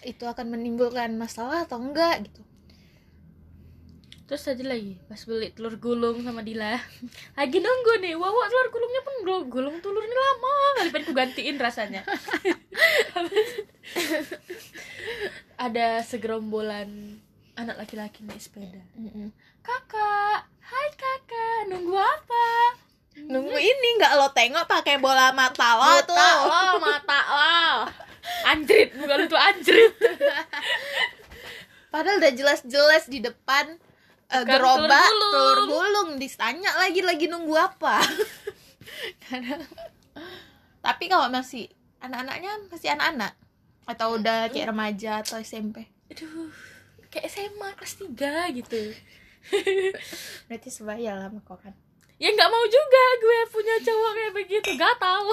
Itu 0.00 0.24
akan 0.24 0.56
menimbulkan 0.56 1.12
masalah 1.20 1.68
atau 1.68 1.76
enggak 1.76 2.24
gitu 2.28 2.49
terus 4.30 4.46
tadi 4.46 4.62
lagi 4.62 4.94
pas 5.10 5.18
beli 5.26 5.50
telur 5.50 5.74
gulung 5.82 6.22
sama 6.22 6.46
Dila. 6.46 6.78
Lagi 7.38 7.58
nunggu 7.58 7.98
nih 7.98 8.14
wawa 8.14 8.46
telur 8.46 8.70
gulungnya 8.70 9.02
pun 9.02 9.14
gulung 9.26 9.50
gulung 9.50 9.76
telurnya 9.82 10.14
lama 10.14 10.54
kali 10.78 10.90
pengen 10.94 11.06
ku 11.10 11.12
gantiin 11.18 11.58
rasanya. 11.58 12.06
Ada 15.66 16.06
segerombolan 16.06 17.18
anak 17.58 17.82
laki-laki 17.82 18.22
naik 18.22 18.38
sepeda. 18.38 18.78
Kakak 19.66 20.46
hai 20.46 20.90
kakak 20.94 21.74
nunggu 21.74 21.98
apa? 21.98 22.78
Nunggu 23.18 23.58
ini 23.58 23.88
nggak 23.98 24.14
lo 24.14 24.30
tengok 24.30 24.70
pakai 24.70 25.02
bola 25.02 25.34
mata 25.34 25.74
lo 25.74 25.90
mata 25.90 26.06
tuh. 26.06 26.38
lo 26.46 26.78
mata 26.78 27.20
lo. 27.34 27.66
Anjrit 28.46 28.94
bukan 28.94 29.26
itu 29.26 29.34
anjrit. 29.34 29.94
Padahal 31.90 32.22
udah 32.22 32.30
jelas-jelas 32.30 33.10
di 33.10 33.18
depan 33.18 33.89
uh, 34.30 34.44
gerobak 34.44 34.86
telur 34.86 35.18
gulung. 35.18 35.32
telur 35.32 35.60
gulung 35.66 36.10
ditanya 36.16 36.70
lagi 36.76 37.00
lagi 37.02 37.26
nunggu 37.26 37.54
apa. 37.54 37.98
Kadang- 39.22 39.66
Tapi 40.84 41.04
kalau 41.06 41.28
masih 41.28 41.68
anak-anaknya 42.00 42.52
masih 42.66 42.88
anak-anak 42.90 43.36
atau 43.84 44.16
udah 44.16 44.48
kayak 44.48 44.70
remaja 44.70 45.20
atau 45.20 45.36
SMP. 45.38 45.84
aduh 46.08 46.48
kayak 47.06 47.26
SMA 47.28 47.68
kelas 47.74 47.94
3 48.00 48.56
gitu 48.56 48.80
Berarti 50.46 50.68
sebaya 50.70 51.14
lah 51.14 51.28
sama 51.28 51.42
kau 51.42 51.54
kan. 51.54 51.74
ya 52.16 52.28
nggak 52.28 52.50
mau 52.50 52.64
juga 52.64 53.04
gue 53.16 53.38
punya 53.48 53.76
cowok 53.80 54.12
kayak 54.12 54.32
begitu 54.36 54.70
gak 54.76 54.96
tahu 54.96 55.28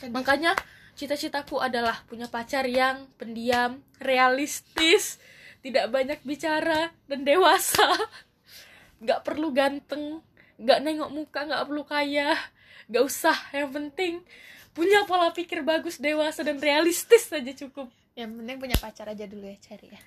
makanya 0.14 0.56
cita-citaku 1.00 1.56
adalah 1.56 2.04
punya 2.04 2.28
pacar 2.28 2.68
yang 2.68 3.08
pendiam 3.16 3.80
realistis 3.96 5.16
tidak 5.64 5.88
banyak 5.88 6.20
bicara 6.28 6.92
dan 7.08 7.24
dewasa. 7.24 7.88
Nggak 9.02 9.24
perlu 9.24 9.48
ganteng 9.48 10.20
nggak 10.60 10.84
nengok 10.84 11.08
muka 11.08 11.48
nggak 11.48 11.64
perlu 11.72 11.88
kaya. 11.88 12.36
Nggak 12.84 13.04
usah 13.08 13.32
yang 13.56 13.72
penting 13.72 14.20
punya 14.76 15.08
pola 15.08 15.32
pikir 15.32 15.64
bagus 15.64 15.96
dewasa 15.96 16.44
dan 16.44 16.60
realistis 16.60 17.32
saja 17.32 17.48
cukup. 17.56 17.88
Yang 18.12 18.44
penting 18.44 18.56
punya 18.60 18.76
pacar 18.76 19.08
aja 19.08 19.24
dulu 19.24 19.48
ya 19.48 19.56
cari 19.56 19.88
ya. 19.88 20.00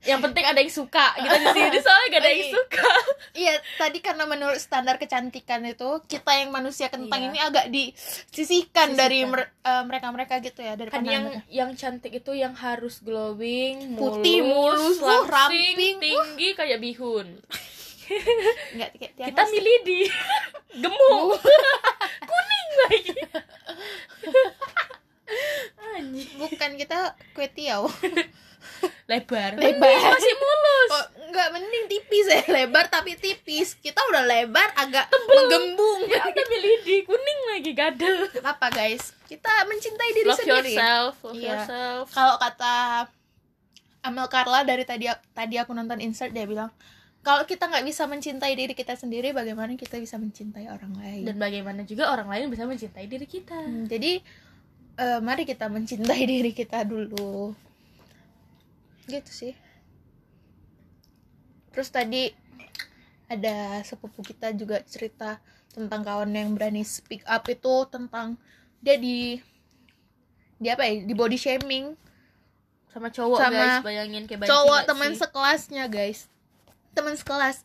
Yang 0.00 0.20
penting 0.20 0.42
ada 0.42 0.56
yang 0.56 0.68
suka. 0.68 1.10
Kita 1.12 1.36
di 1.36 1.48
sini 1.48 1.78
soalnya 1.78 2.06
gak 2.08 2.20
ada 2.20 2.30
yang 2.30 2.48
suka. 2.48 2.90
Iya, 3.32 3.52
tadi 3.76 3.98
karena 3.98 4.24
menurut 4.24 4.56
standar 4.56 4.94
kecantikan 4.94 5.62
itu 5.64 6.02
kita 6.04 6.32
yang 6.34 6.50
manusia 6.50 6.86
kentang 6.86 7.18
Iya. 7.20 7.28
ini 7.28 7.38
agak 7.40 7.66
disisihkan 7.68 8.94
dari 8.94 9.24
mer- 9.24 9.50
eh, 9.58 9.84
mereka-mereka 9.84 10.38
gitu 10.40 10.60
ya 10.60 10.74
dari 10.74 10.88
kan 10.88 11.02
yang 11.02 11.26
mereka. 11.28 11.42
yang 11.48 11.70
cantik 11.74 12.12
itu 12.12 12.32
yang 12.32 12.54
harus 12.54 12.98
glowing 12.98 13.94
Putih, 13.94 14.42
mulus, 14.44 14.98
uh, 14.98 15.22
langsing, 15.22 15.26
ramping, 15.28 15.94
uh. 15.94 16.00
tinggi 16.00 16.48
kayak 16.52 16.78
bihun. 16.78 17.26
Enggak 18.72 18.90
kayak 18.94 19.12
kita 19.18 19.42
milih 19.46 19.78
di 19.84 19.98
gemuk. 20.82 21.36
Kuning 22.28 22.68
lagi 22.80 23.12
anjing 25.90 26.28
bukan 26.36 26.70
kita 26.74 26.98
kue 27.32 27.48
tiaw. 27.48 27.84
lebar 29.06 29.54
Lebar. 29.54 29.78
Mending 29.78 29.78
masih 30.10 30.34
mulus 30.36 30.90
Oh, 30.90 31.04
enggak 31.22 31.48
mending 31.50 31.84
tipis 31.86 32.26
ya, 32.26 32.40
lebar 32.50 32.88
tapi 32.88 33.14
tipis. 33.14 33.76
Kita 33.76 34.00
udah 34.04 34.24
lebar 34.24 34.72
agak 34.74 35.06
menggembung. 35.28 36.00
ya 36.06 36.24
kita 36.24 36.42
milih 36.44 36.76
di 36.82 36.96
kuning 37.02 37.40
lagi 37.46 37.72
gadel 37.72 38.16
apa 38.42 38.66
guys, 38.68 39.14
kita 39.24 39.48
mencintai 39.64 40.10
diri 40.12 40.26
love 40.26 40.36
sendiri. 40.36 40.72
yourself 40.72 41.14
love 41.22 41.34
Iya. 41.34 41.48
yourself 41.54 42.04
Kalau 42.10 42.34
kata 42.36 42.74
Amel 44.00 44.26
Carla 44.26 44.62
dari 44.62 44.82
tadi 44.82 45.06
tadi 45.30 45.54
aku 45.56 45.72
nonton 45.72 45.98
insert 45.98 46.30
dia 46.30 46.44
bilang 46.44 46.72
kalau 47.20 47.44
kita 47.44 47.66
nggak 47.66 47.84
bisa 47.84 48.06
mencintai 48.06 48.54
diri 48.54 48.72
kita 48.72 48.94
sendiri, 48.94 49.30
bagaimana 49.30 49.74
kita 49.74 49.98
bisa 49.98 50.16
mencintai 50.16 50.64
orang 50.66 50.94
lain? 50.94 51.22
dan 51.24 51.36
bagaimana 51.36 51.82
juga 51.82 52.08
orang 52.08 52.26
lain 52.26 52.48
bisa 52.48 52.64
mencintai 52.64 53.04
diri 53.04 53.24
kita 53.24 53.54
Hmm, 53.54 53.84
jadi 53.84 54.22
eh, 54.98 55.20
mari 55.22 55.46
kita 55.46 55.70
mencintai 55.70 56.22
diri 56.26 56.50
kita 56.50 56.82
dulu. 56.82 57.54
Gitu 59.06 59.30
sih. 59.30 59.54
Terus 61.72 61.88
tadi 61.94 62.34
ada 63.28 63.84
sepupu 63.84 64.24
kita 64.24 64.50
juga 64.56 64.82
cerita 64.82 65.38
tentang 65.70 66.00
kawan 66.02 66.32
yang 66.32 66.50
berani 66.56 66.82
speak 66.82 67.22
up 67.28 67.44
itu 67.46 67.74
tentang 67.92 68.34
dia 68.82 68.96
di 68.96 69.38
di 70.58 70.68
apa 70.72 70.82
ya 70.88 71.04
di 71.06 71.14
body 71.14 71.38
shaming 71.38 71.94
sama 72.90 73.12
cowok 73.12 73.38
Sama 73.38 73.52
guys 73.54 73.76
bayangin 73.84 74.24
kayak 74.26 74.48
cowok 74.48 74.80
teman 74.88 75.12
sekelasnya 75.14 75.84
guys 75.86 76.26
teman 76.96 77.14
sekelas 77.14 77.62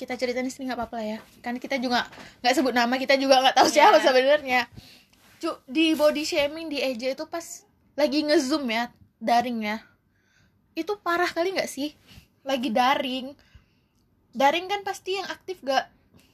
kita 0.00 0.16
ceritain 0.16 0.46
di 0.46 0.54
sini 0.54 0.70
nggak 0.70 0.80
apa-apa 0.80 0.96
lah 0.96 1.06
ya 1.14 1.18
kan 1.44 1.58
kita 1.60 1.76
juga 1.76 2.08
nggak 2.40 2.54
sebut 2.56 2.72
nama 2.72 2.94
kita 2.96 3.20
juga 3.20 3.42
nggak 3.42 3.56
tahu 3.58 3.68
siapa 3.68 4.00
Iya. 4.00 4.06
sebenarnya 4.06 4.60
cu 5.42 5.58
di 5.66 5.90
body 5.92 6.22
shaming 6.22 6.70
di 6.70 6.78
EJ 6.78 7.18
itu 7.18 7.26
pas 7.26 7.66
lagi 7.98 8.22
ngezoom 8.22 8.70
ya 8.70 8.94
daring 9.18 9.66
ya 9.66 9.82
itu 10.72 10.96
parah 10.98 11.28
kali 11.28 11.52
nggak 11.52 11.68
sih? 11.68 11.92
Lagi 12.42 12.72
daring. 12.72 13.36
Daring 14.32 14.66
kan 14.66 14.80
pasti 14.82 15.20
yang 15.20 15.28
aktif 15.28 15.60
gak 15.60 15.84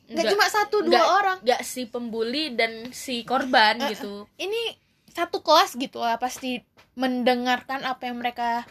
nggak 0.09 0.25
cuma 0.33 0.47
satu 0.49 0.81
dua 0.81 0.89
nggak- 0.95 1.11
orang. 1.11 1.39
nggak 1.45 1.63
si 1.67 1.85
pembuli 1.85 2.55
dan 2.55 2.95
si 2.95 3.27
korban 3.27 3.77
Eh, 3.83 3.93
gitu. 3.93 4.25
ini 4.39 4.79
satu 5.11 5.43
kelas 5.43 5.77
gitu 5.77 6.01
lah 6.01 6.17
pasti 6.17 6.65
mendengarkan 6.95 7.85
apa 7.85 8.09
yang 8.09 8.17
mereka 8.17 8.65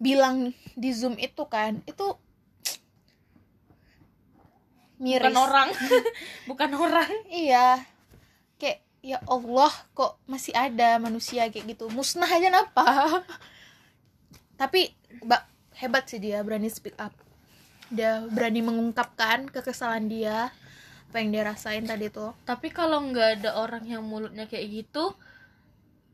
bilang 0.00 0.50
di 0.74 0.90
zoom 0.90 1.14
itu 1.20 1.44
kan. 1.46 1.84
Itu 1.84 2.16
miris. 4.98 5.22
Bukan 5.22 5.36
orang. 5.38 5.68
Bukan 6.50 6.70
orang. 6.74 7.10
Iya 7.28 7.91
ya 9.02 9.18
Allah 9.26 9.74
kok 9.92 10.16
masih 10.30 10.54
ada 10.54 10.96
manusia 11.02 11.50
kayak 11.50 11.74
gitu? 11.74 11.90
Musnah 11.90 12.30
aja 12.30 12.48
napa? 12.48 12.86
Tapi 14.60 14.94
mbak 15.26 15.42
hebat 15.82 16.06
sih 16.06 16.22
dia 16.22 16.38
berani 16.46 16.70
speak 16.70 16.94
up. 17.02 17.12
Dia 17.90 18.24
berani 18.30 18.62
mengungkapkan 18.62 19.50
kekesalan 19.50 20.06
dia 20.06 20.54
apa 21.12 21.20
yang 21.20 21.34
dia 21.34 21.44
rasain 21.44 21.84
tadi 21.84 22.08
tuh. 22.08 22.32
Tapi 22.46 22.72
kalau 22.72 23.02
nggak 23.10 23.42
ada 23.42 23.58
orang 23.58 23.84
yang 23.84 24.06
mulutnya 24.06 24.48
kayak 24.48 24.70
gitu 24.70 25.12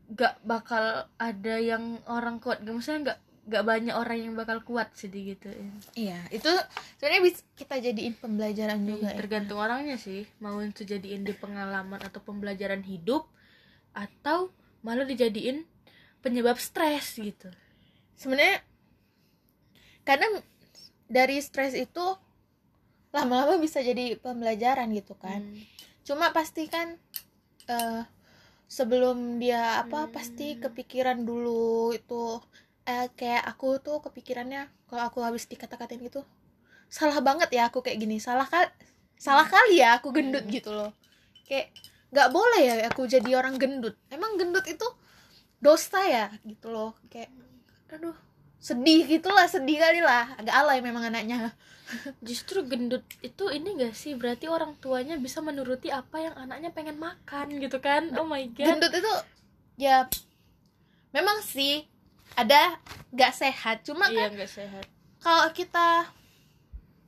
nggak 0.09 0.41
bakal 0.41 1.05
ada 1.21 1.55
yang 1.61 2.01
orang 2.09 2.41
kuat. 2.41 2.65
Gak 2.65 2.73
maksudnya 2.73 2.99
nggak 3.13 3.19
nggak 3.49 3.65
banyak 3.65 3.95
orang 3.97 4.17
yang 4.29 4.33
bakal 4.37 4.61
kuat 4.61 4.93
sih 4.93 5.09
gitu 5.09 5.49
iya 5.97 6.21
itu 6.29 6.47
sebenarnya 7.01 7.21
bisa 7.25 7.41
kita 7.57 7.75
jadiin 7.81 8.13
pembelajaran 8.15 8.79
juga 8.85 9.09
ya. 9.09 9.17
tergantung 9.17 9.57
orangnya 9.57 9.97
sih 9.97 10.29
mau 10.37 10.61
itu 10.61 10.85
jadiin 10.85 11.25
di 11.25 11.33
pengalaman 11.33 11.97
atau 11.99 12.21
pembelajaran 12.21 12.85
hidup 12.85 13.25
atau 13.97 14.53
malah 14.85 15.03
dijadiin 15.03 15.65
penyebab 16.21 16.61
stres 16.61 17.17
gitu 17.17 17.49
sebenarnya 18.13 18.61
kadang 20.05 20.45
dari 21.09 21.41
stres 21.41 21.73
itu 21.73 22.05
lama-lama 23.09 23.57
bisa 23.57 23.81
jadi 23.81 24.13
pembelajaran 24.21 24.93
gitu 24.93 25.17
kan 25.17 25.41
Hmm. 25.41 25.65
cuma 26.05 26.29
pasti 26.29 26.69
kan 26.69 26.97
eh, 27.65 28.01
sebelum 28.69 29.41
dia 29.41 29.81
apa 29.81 30.05
Hmm. 30.05 30.13
pasti 30.13 30.57
kepikiran 30.57 31.25
dulu 31.25 31.89
itu 31.93 32.37
eh, 32.89 33.05
kayak 33.13 33.45
aku 33.45 33.77
tuh 33.77 34.01
kepikirannya 34.01 34.65
kalau 34.89 35.03
aku 35.05 35.21
habis 35.21 35.45
dikata-katain 35.45 36.01
gitu 36.01 36.25
salah 36.89 37.21
banget 37.21 37.53
ya 37.53 37.69
aku 37.69 37.85
kayak 37.85 38.01
gini 38.01 38.17
salah 38.17 38.49
kali 38.49 38.65
salah 39.13 39.45
kali 39.45 39.77
ya 39.77 40.01
aku 40.01 40.09
gendut 40.09 40.41
Hmm. 40.41 40.53
gitu 40.57 40.71
loh. 40.73 40.89
Kayak 41.45 41.69
nggak 42.09 42.29
boleh 42.33 42.61
ya 42.65 42.73
aku 42.89 43.05
jadi 43.05 43.29
orang 43.37 43.61
gendut. 43.61 43.93
Emang 44.09 44.39
gendut 44.39 44.65
itu 44.65 44.87
dosa 45.59 46.01
ya 46.07 46.25
gitu 46.41 46.71
loh. 46.73 46.97
Kayak 47.11 47.29
aduh 47.93 48.15
sedih 48.57 49.05
gitulah 49.05 49.45
sedih 49.45 49.77
kali 49.77 50.01
lah. 50.01 50.33
Agak 50.39 50.55
alay 50.55 50.79
memang 50.81 51.13
anaknya. 51.13 51.51
Justru 52.25 52.65
gendut 52.65 53.03
itu 53.19 53.51
ini 53.51 53.75
gak 53.77 53.93
sih? 53.93 54.15
Berarti 54.15 54.47
orang 54.47 54.73
tuanya 54.79 55.19
bisa 55.19 55.43
menuruti 55.43 55.91
apa 55.91 56.21
yang 56.21 56.33
anaknya 56.39 56.71
pengen 56.73 56.97
makan 56.97 57.59
gitu 57.59 57.77
kan? 57.83 58.09
Oh 58.15 58.25
my 58.25 58.45
god. 58.55 58.65
Gendut 58.65 58.93
itu 58.95 59.13
ya 59.77 60.07
memang 61.11 61.43
sih 61.43 61.85
ada 62.35 62.77
nggak 63.09 63.33
sehat. 63.33 63.77
Cuma 63.81 64.07
iya 64.07 64.27
kan 64.27 64.37
nggak 64.37 64.51
sehat. 64.51 64.85
kalau 65.17 65.47
kita 65.51 66.07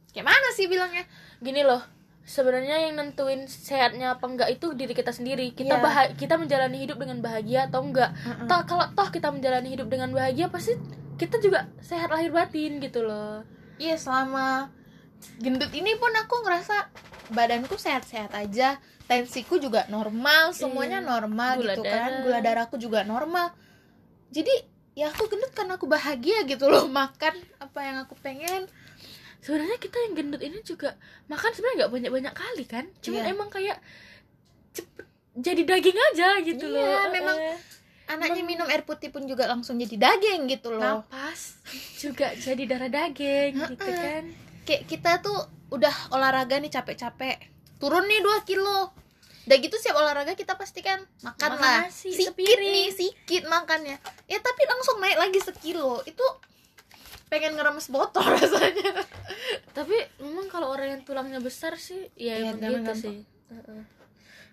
kayak 0.10 0.26
mana 0.26 0.48
sih 0.52 0.66
bilangnya? 0.66 1.06
Gini 1.38 1.62
loh 1.62 1.82
sebenarnya 2.22 2.86
yang 2.86 2.96
nentuin 2.96 3.44
sehatnya 3.44 4.14
apa 4.14 4.24
enggak 4.24 4.50
itu 4.52 4.72
diri 4.72 4.92
kita 4.92 5.10
sendiri. 5.10 5.52
Kita 5.52 5.74
Iya. 5.74 5.82
bah 5.82 5.96
kita 6.14 6.36
menjalani 6.36 6.78
hidup 6.80 6.98
dengan 6.98 7.20
bahagia 7.20 7.68
atau 7.68 7.82
enggak 7.82 8.12
toh 8.46 8.62
kalau 8.64 8.86
toh 8.90 9.10
kita 9.10 9.28
menjalani 9.28 9.70
hidup 9.70 9.88
dengan 9.88 10.12
bahagia 10.12 10.48
pasti 10.48 10.78
kita 11.16 11.38
juga 11.38 11.70
sehat 11.80 12.10
lahir 12.10 12.30
batin 12.30 12.78
gitu 12.78 13.02
loh. 13.02 13.42
Iya 13.78 13.98
selama 13.98 14.70
gendut 15.38 15.70
ini 15.72 15.94
pun 15.96 16.10
aku 16.12 16.42
ngerasa 16.42 16.90
badanku 17.30 17.74
sehat-sehat 17.76 18.34
aja 18.34 18.78
tensiku 19.06 19.58
juga 19.58 19.86
normal 19.88 20.52
semuanya 20.52 21.00
Iya. 21.00 21.10
normal 21.10 21.52
Gula 21.58 21.66
gitu 21.70 21.82
darah. 21.82 21.94
kan 21.94 22.12
gula 22.22 22.40
darahku 22.40 22.76
juga 22.78 23.00
normal. 23.04 23.52
Jadi 24.30 24.52
ya 24.92 25.08
aku 25.08 25.28
gendut 25.28 25.52
karena 25.52 25.76
aku 25.76 25.88
bahagia 25.88 26.44
gitu 26.44 26.68
loh 26.68 26.88
makan 27.00 27.34
apa 27.58 27.80
yang 27.80 27.98
aku 28.02 28.16
pengen. 28.18 28.68
Sebenarnya 29.42 29.78
kita 29.78 29.98
yang 30.00 30.14
gendut 30.14 30.40
ini 30.40 30.62
juga 30.62 30.94
makan 31.26 31.50
sebenarnya 31.50 31.78
nggak 31.82 31.92
banyak 31.92 32.12
banyak 32.12 32.34
kali 32.34 32.64
kan? 32.66 32.86
Cuman 33.00 33.22
Iya. 33.22 33.34
emang 33.34 33.50
kayak 33.50 33.78
cepet 34.72 35.06
jadi 35.34 35.62
daging 35.64 35.98
aja 36.12 36.30
gitu 36.42 36.66
Iya, 36.68 36.76
loh 36.78 37.02
memang 37.10 37.38
Eh, 37.40 37.58
anaknya 38.08 38.44
minum 38.44 38.68
air 38.68 38.84
putih 38.84 39.10
pun 39.10 39.24
juga 39.24 39.48
langsung 39.48 39.76
jadi 39.76 39.96
daging 39.98 40.46
gitu 40.48 40.70
loh. 40.70 41.02
Napas 41.02 41.58
juga 41.98 42.36
jadi 42.36 42.64
darah 42.68 42.92
daging 42.92 43.52
gitu 43.72 43.90
kan? 43.90 44.24
Kayak 44.62 44.84
kita 44.86 45.12
tuh 45.20 45.40
udah 45.72 46.12
olahraga 46.12 46.60
nih 46.60 46.70
capek-capek. 46.70 47.40
Turun 47.80 48.06
nih 48.06 48.20
2 48.20 48.46
kilo 48.46 48.92
udah 49.52 49.60
gitu 49.60 49.76
siap 49.76 50.00
olahraga 50.00 50.32
kita 50.32 50.56
pasti 50.56 50.80
kan 50.80 51.04
makan, 51.20 51.36
Makan 51.36 51.60
lah. 51.60 51.92
nasi, 51.92 52.16
sikit 52.16 52.32
sepiring. 52.32 52.72
nih 52.72 52.88
sikit 52.88 53.44
makannya. 53.52 54.00
Ya 54.24 54.40
tapi 54.40 54.64
langsung 54.64 55.04
naik 55.04 55.20
lagi 55.20 55.44
sekilo. 55.44 56.00
Itu 56.08 56.24
pengen 57.28 57.60
ngeremes 57.60 57.92
botol 57.92 58.24
rasanya. 58.40 59.04
Tapi 59.76 59.92
memang 60.24 60.48
kalau 60.48 60.72
orang 60.72 60.96
yang 60.96 61.02
tulangnya 61.04 61.44
besar 61.44 61.76
sih 61.76 62.08
ya 62.16 62.40
Iya, 62.40 62.56
emang 62.56 62.80
gitu 62.80 62.92
sih. 62.96 63.18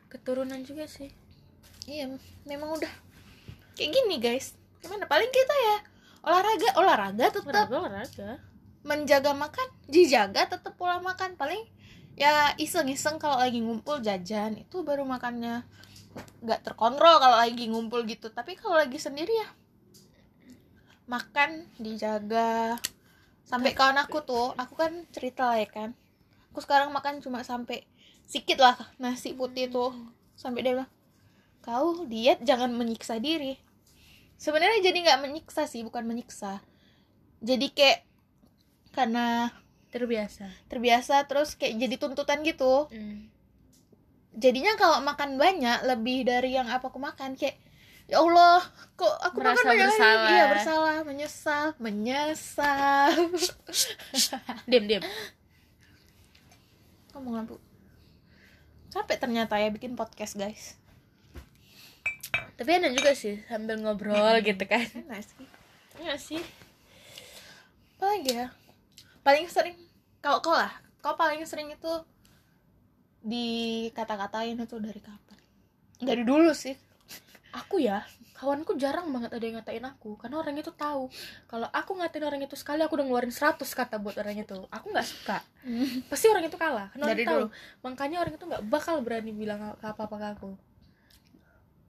Keturunan 0.09 0.67
juga 0.67 0.91
sih. 0.91 1.15
Iya 1.87 2.11
memang 2.43 2.75
udah 2.75 2.91
kayak 3.79 3.91
gini 3.95 4.19
guys. 4.19 4.59
Gimana? 4.83 5.07
Paling 5.07 5.31
kita 5.31 5.55
ya 5.55 5.77
olahraga 6.27 6.69
olahraga 6.75 7.27
tetap 7.31 7.47
olahraga 7.71 7.77
olahraga. 7.87 8.31
menjaga 8.83 9.31
makan 9.31 9.69
dijaga 9.87 10.51
tetap 10.51 10.75
pola 10.75 10.99
makan. 10.99 11.39
Paling 11.39 11.63
ya 12.19 12.51
iseng-iseng 12.59 13.23
kalau 13.23 13.39
lagi 13.39 13.63
ngumpul 13.63 14.03
jajan 14.03 14.59
itu 14.59 14.83
baru 14.83 15.07
makannya 15.07 15.63
nggak 16.43 16.67
terkontrol 16.67 17.23
kalau 17.23 17.39
lagi 17.39 17.71
ngumpul 17.71 18.03
gitu. 18.03 18.35
Tapi 18.35 18.59
kalau 18.59 18.75
lagi 18.75 18.99
sendiri 18.99 19.31
ya 19.31 19.49
makan 21.07 21.71
dijaga. 21.79 22.77
Sampai 23.47 23.73
kawan 23.73 23.97
aku 24.03 24.21
tuh 24.27 24.53
aku 24.59 24.75
kan 24.77 25.07
cerita 25.15 25.49
lah 25.49 25.63
ya 25.63 25.69
kan. 25.71 25.91
Aku 26.51 26.59
sekarang 26.61 26.91
makan 26.91 27.23
cuma 27.23 27.47
sampai 27.47 27.87
sedikit 28.27 28.61
lah 28.67 28.77
nasi 28.99 29.33
putih 29.33 29.71
tuh. 29.71 29.95
Sampai 30.35 30.67
dia 30.67 30.75
bilang 30.75 30.91
kau 31.63 32.03
diet 32.05 32.43
jangan 32.43 32.75
menyiksa 32.75 33.23
diri. 33.23 33.57
Sebenarnya 34.43 34.91
jadi 34.91 34.99
nggak 35.07 35.21
menyiksa 35.23 35.71
sih 35.71 35.87
bukan 35.87 36.03
menyiksa. 36.03 36.67
Jadi 37.47 37.71
kayak 37.71 38.03
karena 38.91 39.55
terbiasa. 39.89 40.45
Terbiasa 40.67 41.25
terus 41.25 41.55
kayak 41.55 41.79
jadi 41.79 41.95
tuntutan 41.97 42.41
gitu. 42.43 42.87
Hmm. 42.89 43.29
jadinya 44.33 44.71
kalau 44.79 45.03
makan 45.03 45.35
banyak 45.35 45.83
lebih 45.83 46.23
dari 46.23 46.55
yang 46.55 46.71
apa 46.71 46.87
aku 46.87 47.03
makan 47.03 47.35
kayak 47.35 47.59
ya 48.07 48.23
Allah 48.23 48.63
kok 48.95 49.15
aku 49.19 49.43
Merasa 49.43 49.59
makan 49.59 49.67
banyak 49.67 49.83
lagi? 49.83 49.91
bersalah. 49.99 50.29
iya 50.31 50.45
bersalah 50.47 50.97
menyesal 51.03 51.65
menyesal. 51.77 53.11
Diam 54.71 54.85
diam. 54.87 55.03
Ngomong 57.11 57.35
lampu 57.35 57.57
capek 58.89 59.19
ternyata 59.19 59.59
ya 59.59 59.69
bikin 59.69 59.93
podcast 59.93 60.39
guys. 60.39 60.79
Tapi 62.55 62.71
enak 62.79 62.95
juga 62.95 63.13
sih 63.13 63.43
sambil 63.45 63.77
ngobrol 63.79 64.39
gitu 64.41 64.65
kan. 64.65 64.87
Enak 64.87 65.21
sih. 65.21 65.47
Iya 65.99 66.15
sih. 66.15 66.43
Apa 67.99 68.15
lagi 68.15 68.31
ya 68.33 68.47
paling 69.29 69.45
sering 69.53 69.77
kalau 70.25 70.41
kau 70.41 70.57
lah 70.57 70.73
kau 71.05 71.13
paling 71.13 71.45
sering 71.45 71.69
itu 71.69 71.93
dikata-katain 73.21 74.57
itu 74.57 74.77
dari 74.81 75.05
kapan? 75.05 75.39
Dari 76.01 76.25
dulu 76.25 76.57
sih. 76.57 76.73
Aku 77.53 77.77
ya 77.77 78.09
kawanku 78.39 78.79
jarang 78.79 79.11
banget 79.11 79.35
ada 79.35 79.45
yang 79.45 79.59
ngatain 79.59 79.85
aku 79.85 80.17
karena 80.17 80.41
orang 80.41 80.57
itu 80.57 80.73
tahu. 80.73 81.13
Kalau 81.45 81.69
aku 81.69 81.93
ngatain 82.01 82.25
orang 82.25 82.41
itu 82.41 82.57
sekali 82.57 82.81
aku 82.81 82.97
udah 82.97 83.05
ngeluarin 83.05 83.35
100 83.35 83.61
kata 83.61 84.01
buat 84.01 84.17
orang 84.17 84.41
itu. 84.41 84.65
Aku 84.73 84.87
nggak 84.97 85.05
suka. 85.05 85.45
Pasti 86.09 86.27
orang 86.33 86.49
itu 86.49 86.57
kalah 86.57 86.89
karena 86.97 87.13
Dari 87.13 87.29
orang 87.29 87.53
tahu. 87.53 87.85
makanya 87.85 88.17
orang 88.25 88.33
itu 88.33 88.45
nggak 88.49 88.65
bakal 88.65 89.05
berani 89.05 89.37
bilang 89.37 89.77
apa 89.77 89.93
apa 89.93 90.17
ke 90.17 90.29
aku 90.41 90.51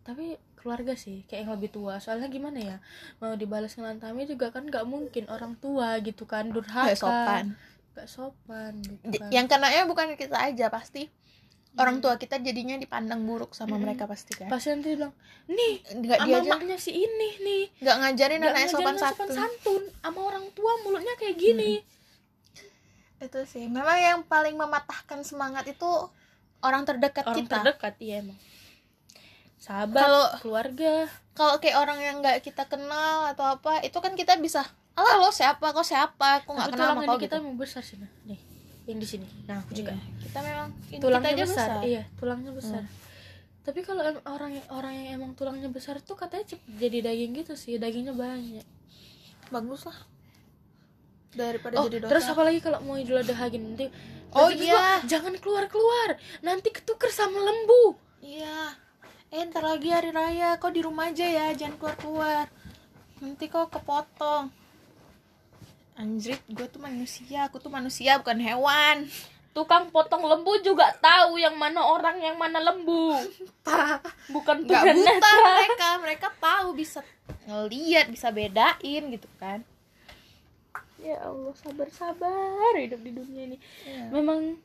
tapi 0.10 0.42
keluarga 0.58 0.98
sih 0.98 1.22
kayak 1.30 1.46
yang 1.46 1.52
lebih 1.54 1.70
tua. 1.70 2.02
Soalnya 2.02 2.34
gimana 2.34 2.58
ya 2.58 2.78
mau 3.22 3.38
dibalas 3.38 3.78
ngelantami 3.78 4.26
juga 4.26 4.50
kan 4.50 4.66
nggak 4.66 4.86
mungkin 4.90 5.30
orang 5.30 5.54
tua 5.62 6.02
gitu 6.02 6.26
kan 6.26 6.50
durhaka. 6.50 6.90
Nggak 6.90 6.98
sopan. 6.98 7.46
Nggak 7.94 8.08
sopan 8.10 8.74
gitu 8.82 9.22
kan. 9.22 9.30
yang 9.30 9.46
kenanya 9.46 9.86
bukan 9.86 10.18
kita 10.18 10.42
aja 10.42 10.74
pasti 10.74 11.06
orang 11.78 12.02
tua 12.02 12.18
kita 12.18 12.42
jadinya 12.42 12.76
dipandang 12.82 13.24
buruk 13.30 13.54
sama 13.54 13.78
Mm-mm. 13.78 13.86
mereka 13.86 14.10
pasti 14.10 14.34
kan. 14.34 14.50
Pasti 14.50 14.74
nanti 14.74 14.98
bilang 14.98 15.14
nih 15.46 15.74
nggak 15.86 16.20
sama 16.20 16.28
diajar 16.28 16.52
maknya 16.58 16.78
si 16.82 16.92
ini 16.98 17.30
nih. 17.46 17.64
Nggak 17.86 17.96
ngajarin 18.02 18.42
anaknya 18.42 18.70
sopan 18.74 18.96
santun. 18.98 19.30
santun 19.30 19.84
sama 20.02 20.20
orang 20.26 20.46
tua 20.58 20.72
mulutnya 20.82 21.14
kayak 21.22 21.38
gini. 21.38 21.86
Itu 23.22 23.46
sih. 23.46 23.70
Memang 23.70 24.00
yang 24.02 24.20
paling 24.26 24.58
mematahkan 24.58 25.22
semangat 25.22 25.70
itu 25.70 25.88
orang 26.66 26.84
terdekat 26.84 27.24
orang 27.24 27.38
kita. 27.46 27.56
terdekat 27.62 27.94
iya 28.04 28.26
emang 28.26 28.40
sahabat 29.60 30.00
Kalau- 30.00 30.32
keluarga. 30.40 31.06
kalau 31.36 31.60
kayak 31.60 31.78
orang 31.78 32.00
yang 32.00 32.16
nggak 32.20 32.40
kita 32.42 32.64
kenal 32.66 33.28
atau 33.28 33.56
apa 33.56 33.80
itu 33.80 33.96
kan 33.96 34.16
kita 34.16 34.40
bisa 34.40 34.64
alah 34.96 35.16
lo 35.18 35.30
siapa? 35.30 35.62
Kok 35.70 35.84
siapa? 35.84 36.44
Aku 36.44 36.56
nggak 36.56 36.72
kenal 36.74 36.96
sama 36.96 37.02
kau 37.06 37.16
kita 37.16 37.36
gitu. 37.36 37.44
memang 37.44 37.56
besar 37.56 37.84
sih 37.84 37.96
nah 37.96 38.08
nih 38.24 38.40
yang 38.84 38.98
di 38.98 39.06
sini. 39.06 39.28
Nah 39.46 39.60
aku 39.60 39.72
juga. 39.74 39.94
Iya, 39.94 40.04
kita 40.24 40.40
memang 40.42 40.68
tulangnya 40.98 41.30
kita 41.30 41.38
aja 41.38 41.44
besar. 41.46 41.68
besar, 41.70 41.82
iya 41.86 42.04
tulangnya 42.16 42.52
besar. 42.52 42.84
Tapi 43.60 43.80
kalau 43.84 44.02
orang 44.26 44.52
yang 44.56 44.68
orang 44.72 44.94
yang 44.96 45.08
emang 45.16 45.32
tulangnya 45.36 45.70
besar 45.70 46.02
tuh 46.02 46.16
katanya 46.16 46.48
cepet 46.48 46.72
jadi 46.80 46.98
daging 47.06 47.32
gitu 47.38 47.54
sih. 47.54 47.78
Dagingnya 47.78 48.18
banyak. 48.18 48.66
Bagus 49.48 49.86
lah. 49.86 49.98
Daripada 51.30 51.78
oh 51.78 51.86
jadi 51.86 52.02
dosa. 52.02 52.10
terus 52.10 52.26
apalagi 52.26 52.58
kalau 52.58 52.82
mau 52.82 52.98
idul 52.98 53.22
adha 53.22 53.46
gini 53.48 53.76
nanti 53.76 53.88
Oh, 54.30 54.46
iya. 54.46 54.74
gua, 54.74 54.90
jangan 55.10 55.34
keluar 55.38 55.66
keluar 55.66 56.14
nanti 56.42 56.70
ketuker 56.70 57.10
sama 57.10 57.38
lembu. 57.40 57.98
Iya 58.22 58.74
eh 59.30 59.46
ntar 59.46 59.62
lagi 59.62 59.94
hari 59.94 60.10
raya 60.10 60.58
kok 60.58 60.74
di 60.74 60.82
rumah 60.82 61.14
aja 61.14 61.22
ya 61.22 61.54
jangan 61.54 61.78
keluar 61.78 61.98
keluar 62.02 62.46
nanti 63.20 63.46
kok 63.52 63.70
kepotong. 63.70 64.50
Anjrit 66.00 66.40
gue 66.48 66.68
tuh 66.72 66.80
manusia 66.80 67.46
aku 67.52 67.60
tuh 67.60 67.70
manusia 67.70 68.18
bukan 68.18 68.40
hewan. 68.40 69.06
Tukang 69.52 69.92
potong 69.92 70.24
lembu 70.24 70.56
juga 70.64 70.96
tahu 71.04 71.36
yang 71.36 71.60
mana 71.60 71.84
orang 71.84 72.18
yang 72.24 72.40
mana 72.40 72.64
lembu. 72.64 73.20
Bukan 74.34 74.64
nggak 74.66 74.82
tuhan 74.82 74.96
buta 74.98 75.32
mereka 75.44 75.88
mereka 76.00 76.28
tahu 76.40 76.74
bisa 76.74 77.04
ngeliat 77.44 78.08
bisa 78.08 78.32
bedain 78.32 79.04
gitu 79.12 79.30
kan. 79.36 79.62
Ya 81.04 81.20
Allah 81.22 81.54
sabar 81.60 81.92
sabar 81.92 82.72
hidup 82.80 83.04
di 83.04 83.12
dunia 83.12 83.44
ini. 83.52 83.58
Iya. 83.84 84.04
memang 84.16 84.56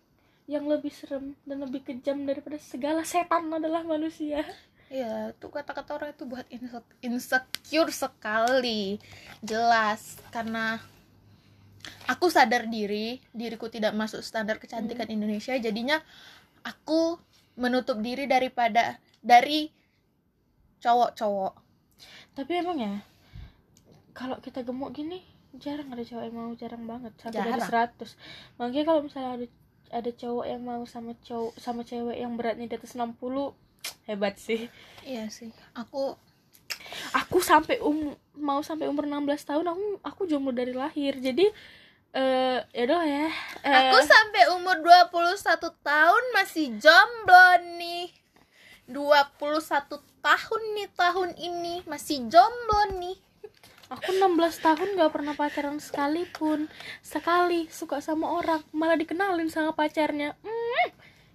yang 0.45 0.69
lebih 0.69 0.93
serem 0.93 1.33
dan 1.49 1.65
lebih 1.65 1.81
kejam 1.83 2.25
daripada 2.25 2.61
segala 2.61 3.01
setan 3.03 3.49
adalah 3.49 3.81
manusia 3.83 4.45
Iya, 4.93 5.33
tuh 5.41 5.51
kata-kata 5.51 5.97
orang 5.97 6.11
itu 6.13 6.23
buat 6.23 6.45
inse- 6.53 7.01
insecure 7.03 7.91
sekali. 7.91 9.01
Jelas, 9.43 10.21
karena 10.31 10.79
aku 12.07 12.31
sadar 12.31 12.69
diri, 12.69 13.19
diriku 13.35 13.67
tidak 13.67 13.97
masuk 13.97 14.23
standar 14.23 14.61
kecantikan 14.63 15.09
Indonesia, 15.11 15.57
jadinya 15.57 15.99
aku 16.63 17.17
menutup 17.57 17.99
diri 17.99 18.29
daripada 18.29 19.01
dari 19.19 19.73
cowok-cowok. 20.79 21.55
tapi 22.35 22.53
emang 22.59 22.77
ya 22.77 22.95
kalau 24.13 24.37
kita 24.39 24.61
gemuk 24.63 24.91
gini 24.93 25.23
jarang 25.55 25.87
ada 25.95 26.03
cowok 26.03 26.25
yang 26.27 26.35
mau 26.35 26.51
jarang 26.59 26.83
banget 26.85 27.15
satu 27.19 27.31
dari 27.31 27.51
Jarang. 27.57 27.95
100 27.95 28.59
makanya 28.59 28.85
kalau 28.85 29.01
misalnya 29.07 29.31
ada 29.39 29.47
ada 29.95 30.11
cowok 30.11 30.45
yang 30.51 30.63
mau 30.67 30.83
sama 30.85 31.15
cowok 31.23 31.55
sama 31.63 31.87
cewek 31.87 32.19
yang 32.19 32.35
beratnya 32.35 32.67
di 32.67 32.75
atas 32.75 32.99
60 32.99 33.15
hebat 34.11 34.35
sih 34.37 34.67
Iya 35.07 35.29
sih, 35.31 35.55
aku 35.77 36.19
aku 37.15 37.39
sampai 37.39 37.79
um 37.79 38.17
mau 38.35 38.61
sampai 38.65 38.91
umur 38.91 39.07
16 39.07 39.47
tahun 39.47 39.67
aku 39.71 39.85
aku 40.03 40.21
jomblo 40.27 40.51
dari 40.51 40.75
lahir 40.75 41.15
jadi 41.23 41.47
eh 42.15 42.59
ya 42.75 42.83
udah 42.87 43.03
ya 43.05 43.27
Eh, 43.65 43.73
aku 43.73 43.99
sampai 44.05 44.43
umur 44.55 44.77
21 44.85 45.73
tahun 45.83 46.25
masih 46.37 46.77
jomblo 46.77 47.47
nih. 47.81 48.13
21 48.93 49.41
tahun 50.21 50.63
nih 50.77 50.89
tahun 50.93 51.31
ini 51.41 51.75
masih 51.89 52.29
jomblo 52.29 53.01
nih. 53.01 53.17
Aku 53.95 54.11
16 54.11 54.67
tahun 54.67 54.89
gak 54.99 55.13
pernah 55.15 55.35
pacaran 55.39 55.79
sekalipun. 55.79 56.67
Sekali 57.01 57.71
suka 57.71 58.03
sama 58.03 58.35
orang 58.35 58.61
malah 58.75 58.99
dikenalin 58.99 59.49
sama 59.49 59.73
pacarnya. 59.73 60.35
Hmm, 60.43 60.87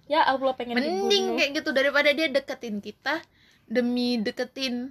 ya 0.06 0.24
Allah 0.28 0.52
pengen 0.54 0.76
mending 0.76 1.08
dibunuh. 1.08 1.36
kayak 1.40 1.50
gitu 1.60 1.70
daripada 1.72 2.10
dia 2.12 2.28
deketin 2.28 2.84
kita 2.84 3.24
demi 3.70 4.18
deketin 4.18 4.90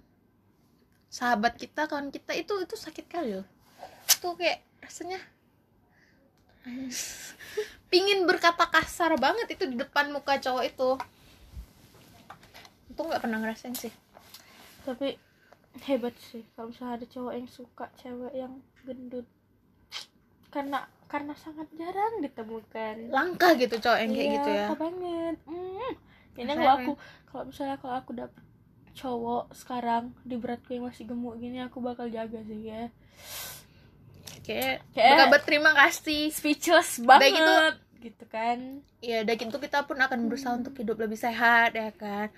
sahabat 1.11 1.59
kita 1.59 1.89
kawan 1.89 2.13
kita 2.13 2.37
itu 2.37 2.53
itu 2.63 2.75
sakit 2.75 3.05
kali 3.05 3.37
loh. 3.37 3.47
Tuh 4.19 4.33
kayak 4.33 4.63
rasanya 4.81 5.19
pingin 7.91 8.29
berkata 8.29 8.69
kasar 8.69 9.17
banget 9.17 9.57
itu 9.57 9.63
di 9.69 9.75
depan 9.77 10.09
muka 10.09 10.37
cowok 10.41 10.63
itu. 10.65 10.89
Itu 12.93 12.99
nggak 13.05 13.21
pernah 13.21 13.37
ngerasain 13.41 13.75
sih. 13.77 13.93
Tapi 14.85 15.28
hebat 15.83 16.15
sih 16.19 16.43
kalau 16.53 16.69
misalnya 16.69 16.93
ada 16.97 17.07
cowok 17.07 17.33
yang 17.33 17.47
suka 17.47 17.85
cewek 17.95 18.33
yang 18.33 18.53
gendut. 18.83 19.27
Karena 20.49 20.81
karena 21.05 21.33
sangat 21.35 21.69
jarang 21.73 22.19
ditemukan. 22.19 23.09
Langka 23.09 23.53
gitu 23.55 23.75
cowok 23.77 23.99
yang 23.99 24.11
kayak 24.11 24.23
Iya, 24.23 24.35
gitu 24.35 24.49
ya. 24.49 24.57
langka 24.63 24.75
banget. 24.77 25.35
Hmm. 25.45 25.91
ini 26.35 26.51
kalau 26.55 26.71
aku 26.73 26.91
kalau 27.25 27.43
misalnya 27.45 27.75
kalau 27.77 27.95
aku 27.95 28.11
dapet 28.13 28.43
cowok 28.93 29.43
sekarang 29.53 30.03
di 30.23 30.35
beratku 30.35 30.71
yang 30.71 30.87
masih 30.87 31.03
gemuk 31.03 31.35
gini 31.35 31.59
aku 31.59 31.79
bakal 31.79 32.07
jaga 32.07 32.39
sih 32.41 32.63
ya. 32.63 32.87
Kayak 34.41 34.81
Kayak- 34.91 35.29
berterima 35.29 35.71
kasih. 35.75 36.31
Speechless 36.31 37.01
banget 37.01 37.35
gitu- 37.35 37.77
gitu 37.99 38.25
kan. 38.25 38.79
ya 38.99 39.21
udah 39.21 39.35
gitu 39.35 39.57
kita 39.57 39.83
pun 39.83 39.95
akan 39.95 40.19
berusaha 40.25 40.55
untuk 40.55 40.71
hidup 40.73 40.95
lebih 40.95 41.15
sehat 41.15 41.71
ya 41.71 41.91
kan. 41.91 42.31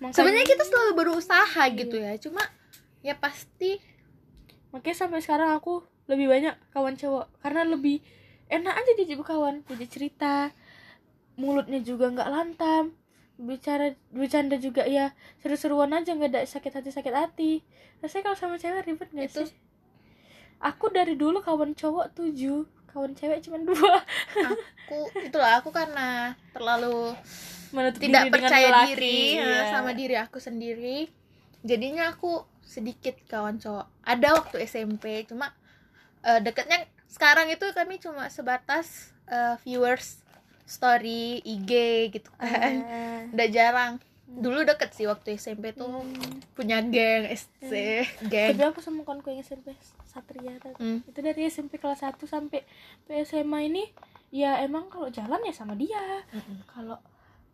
Makanya- 0.00 0.16
sebenarnya 0.16 0.46
kita 0.46 0.64
selalu 0.64 0.92
berusaha 0.96 1.62
gitu 1.70 1.96
ya 1.96 2.12
cuma 2.18 2.40
ya 3.08 3.16
pasti. 3.16 3.80
Makanya 4.68 5.08
sampai 5.08 5.24
sekarang 5.24 5.56
aku 5.56 5.80
lebih 6.12 6.28
banyak 6.28 6.52
kawan 6.76 7.00
cowok. 7.00 7.32
Karena 7.40 7.64
lebih 7.64 8.04
enak 8.52 8.74
aja 8.76 8.90
diajak 9.00 9.24
kawan. 9.24 9.64
Diajak 9.64 9.88
cerita. 9.88 10.52
Mulutnya 11.40 11.80
juga 11.80 12.12
nggak 12.12 12.28
lantam. 12.28 12.92
Bicara 13.40 13.96
bercanda 14.12 14.60
juga 14.60 14.84
ya. 14.84 15.16
Seru-seruan 15.40 15.96
aja 15.96 16.12
nggak 16.12 16.36
ada 16.36 16.40
sakit 16.44 16.84
hati 16.84 16.90
sakit 16.92 17.14
hati. 17.16 17.52
Rasanya 18.04 18.28
kalau 18.28 18.36
sama 18.36 18.60
cewek 18.60 18.84
ribet 18.84 19.08
nggak 19.08 19.30
sih? 19.32 19.48
Aku 20.60 20.92
dari 20.92 21.16
dulu 21.16 21.40
kawan 21.40 21.72
cowok 21.72 22.12
tujuh. 22.12 22.68
Kawan 22.92 23.16
cewek 23.16 23.40
cuma 23.40 23.56
dua. 23.64 24.04
Aku 24.52 25.08
itulah 25.22 25.64
aku 25.64 25.72
karena 25.72 26.36
terlalu 26.52 27.16
menutup 27.72 28.00
tidak 28.00 28.28
diri 28.28 28.32
percaya 28.32 28.68
lelaki, 28.72 28.88
diri 28.96 29.20
iya. 29.36 29.68
sama 29.68 29.92
diri 29.92 30.16
aku 30.16 30.40
sendiri. 30.40 30.98
Jadinya 31.60 32.16
aku 32.16 32.42
sedikit 32.68 33.16
kawan 33.24 33.56
cowok. 33.56 33.88
Ada 34.04 34.28
waktu 34.36 34.56
SMP 34.62 35.24
cuma 35.24 35.56
eh, 36.20 36.38
deketnya 36.38 36.76
sekarang 37.08 37.48
itu 37.48 37.64
kami 37.72 37.96
cuma 37.96 38.28
sebatas 38.28 39.08
eh, 39.26 39.56
viewers 39.58 40.20
story 40.62 41.40
IG 41.40 41.72
gitu 42.12 42.28
kan. 42.36 42.72
Ah. 42.84 43.24
udah 43.26 43.48
jarang. 43.48 43.94
Dulu 44.28 44.60
deket 44.62 44.92
sih 44.92 45.08
waktu 45.08 45.34
SMP 45.34 45.72
tuh. 45.72 45.88
Hmm. 45.88 46.44
punya 46.52 46.84
geng 46.84 47.24
SC 47.26 47.72
geng. 48.28 48.52
Tapi 48.52 48.64
aku 48.66 48.78
sama 48.78 49.00
kawanku 49.00 49.30
yang 49.30 49.40
SMP 49.40 49.72
Satria 50.04 50.60
Hmm. 50.76 51.00
itu 51.00 51.18
dari 51.18 51.48
SMP 51.48 51.78
kelas 51.78 52.02
1 52.02 52.20
sampai 52.22 52.60
SMA 53.22 53.64
ini 53.64 53.88
ya 54.28 54.60
emang 54.60 54.92
kalau 54.92 55.08
jalan 55.08 55.40
ya 55.40 55.54
sama 55.54 55.72
dia. 55.72 56.20
Mm-mm. 56.28 56.60
kalau 56.68 57.00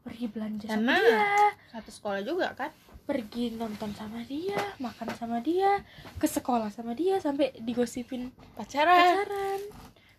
pergi 0.03 0.27
belanja 0.27 0.67
sama 0.67 0.99
Karena- 0.99 0.99
dia. 0.99 1.23
Satu 1.71 1.91
sekolah 1.93 2.21
juga 2.21 2.51
kan 2.53 2.75
pergi 3.05 3.53
nonton 3.53 3.93
sama 3.93 4.25
dia 4.25 4.57
makan 4.81 5.13
sama 5.13 5.45
dia 5.45 5.85
ke 6.17 6.25
sekolah 6.25 6.73
sama 6.73 6.97
dia 6.97 7.21
sampai 7.21 7.53
digosipin 7.61 8.33
pacaran. 8.57 9.21
pacaran. 9.21 9.61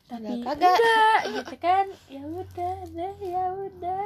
Tapi 0.05 0.21
Enggak, 0.37 0.53
kagak. 0.61 0.77
enggak 0.77 1.19
gitu 1.41 1.55
kan. 1.57 1.85
Ya 2.05 2.21
udah 2.21 2.75
deh 2.93 3.15
ya 3.25 3.45
udah. 3.57 4.05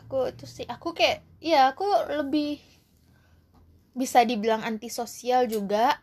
Aku 0.00 0.32
itu 0.32 0.48
sih 0.48 0.64
aku 0.64 0.96
kayak 0.96 1.20
iya 1.44 1.68
aku 1.68 1.84
lebih 2.08 2.56
bisa 3.92 4.24
dibilang 4.24 4.64
antisosial 4.64 5.44
juga. 5.44 6.00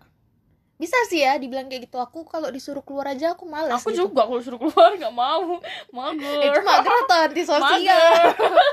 Bisa 0.77 0.97
sih 1.09 1.25
ya 1.25 1.37
dibilang 1.41 1.65
kayak 1.65 1.89
gitu. 1.89 1.97
Aku 1.97 2.29
kalau 2.29 2.53
disuruh 2.53 2.85
keluar 2.85 3.09
aja 3.09 3.33
aku 3.33 3.49
males 3.49 3.73
aku 3.73 3.89
gitu. 3.89 4.05
juga 4.05 4.29
kalau 4.29 4.41
suruh 4.41 4.61
keluar 4.61 4.93
nggak 5.01 5.13
mau. 5.17 5.57
Mager. 5.89 6.45
Itu 6.45 6.59
mager 6.61 6.93
atau 7.05 7.17
antisosial? 7.25 7.65
Mager. 7.65 8.25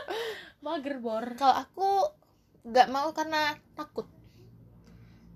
Mager 0.64 0.96
bor. 1.00 1.24
Kalau 1.40 1.56
aku 1.56 1.88
nggak 2.68 2.88
mau 2.92 3.08
karena 3.16 3.56
takut. 3.72 4.04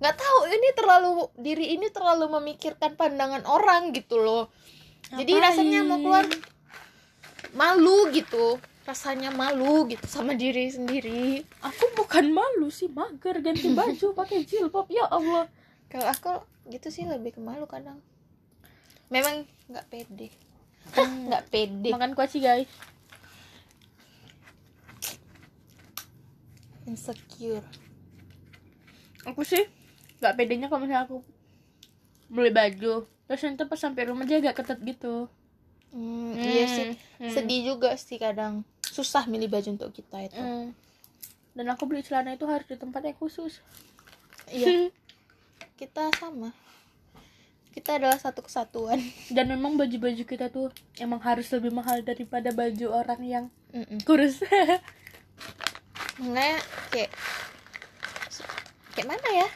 Nggak 0.03 0.17
tahu 0.19 0.39
ini 0.51 0.69
terlalu 0.77 1.11
diri 1.39 1.67
ini 1.79 1.87
terlalu 1.89 2.27
memikirkan 2.41 2.99
pandangan 2.99 3.47
orang 3.49 3.95
gitu 3.97 4.21
loh. 4.21 4.53
Jadi 5.13 5.33
rasanya 5.37 5.81
mau 5.85 5.99
keluar 6.01 6.27
malu 7.57 8.11
gitu. 8.13 8.61
Rasanya 8.83 9.31
malu 9.31 9.87
gitu 9.87 10.05
sama 10.11 10.35
diri 10.35 10.67
sendiri. 10.67 11.47
Aku 11.63 11.95
bukan 11.95 12.35
malu 12.35 12.69
sih 12.69 12.91
mager 12.91 13.39
ganti 13.41 13.71
baju 13.79 14.07
pakai 14.13 14.43
jilbab 14.43 14.91
ya 14.91 15.07
Allah. 15.07 15.47
Kalau 15.87 16.07
aku 16.09 16.33
gitu 16.69 16.91
sih 16.91 17.07
lebih 17.07 17.39
ke 17.39 17.41
malu 17.41 17.65
kadang. 17.71 18.03
Memang 19.09 19.47
nggak 19.71 19.87
pede. 19.87 20.29
Nggak 20.99 21.45
pede. 21.49 21.91
Makan 21.95 22.13
kuaci 22.19 22.43
guys 22.43 22.69
insecure. 26.93 27.65
Aku 29.25 29.43
sih 29.43 29.65
nggak 30.21 30.35
pedenya 30.37 30.67
kalau 30.69 30.85
misalnya 30.85 31.09
aku 31.09 31.25
beli 32.29 32.53
baju 32.53 33.09
terus 33.27 33.43
nanti 33.49 33.65
pas 33.65 33.81
sampai 33.81 34.13
rumah 34.13 34.29
dia 34.29 34.45
agak 34.45 34.61
ketat 34.61 34.79
gitu. 34.85 35.27
Hmm, 35.93 36.37
iya 36.37 36.65
sih. 36.69 36.97
Hmm. 37.21 37.33
sedih 37.33 37.75
juga 37.75 37.97
sih 37.97 38.21
kadang. 38.21 38.65
Susah 38.85 39.25
milih 39.25 39.49
baju 39.49 39.69
untuk 39.73 39.91
kita 39.97 40.29
itu. 40.29 40.37
Hmm. 40.41 40.77
dan 41.53 41.69
aku 41.69 41.85
beli 41.85 42.01
celana 42.01 42.33
itu 42.33 42.49
harus 42.49 42.65
di 42.65 42.81
tempat 42.81 43.05
yang 43.05 43.17
khusus. 43.21 43.61
Iya. 44.49 44.89
Kita 45.81 46.09
sama. 46.17 46.57
Kita 47.77 48.01
adalah 48.01 48.17
satu 48.17 48.41
kesatuan. 48.41 49.01
Dan 49.37 49.53
memang 49.53 49.77
baju-baju 49.77 50.25
kita 50.25 50.49
tuh 50.53 50.73
emang 50.97 51.21
harus 51.21 51.49
lebih 51.53 51.73
mahal 51.73 52.01
daripada 52.05 52.53
baju 52.53 52.87
orang 52.93 53.21
yang 53.21 53.45
Mm-mm. 53.73 54.01
kurus 54.05 54.41
makanya 56.21 56.61
kayak 56.93 57.11
kayak 58.93 59.09
mana 59.09 59.29
ya? 59.33 59.49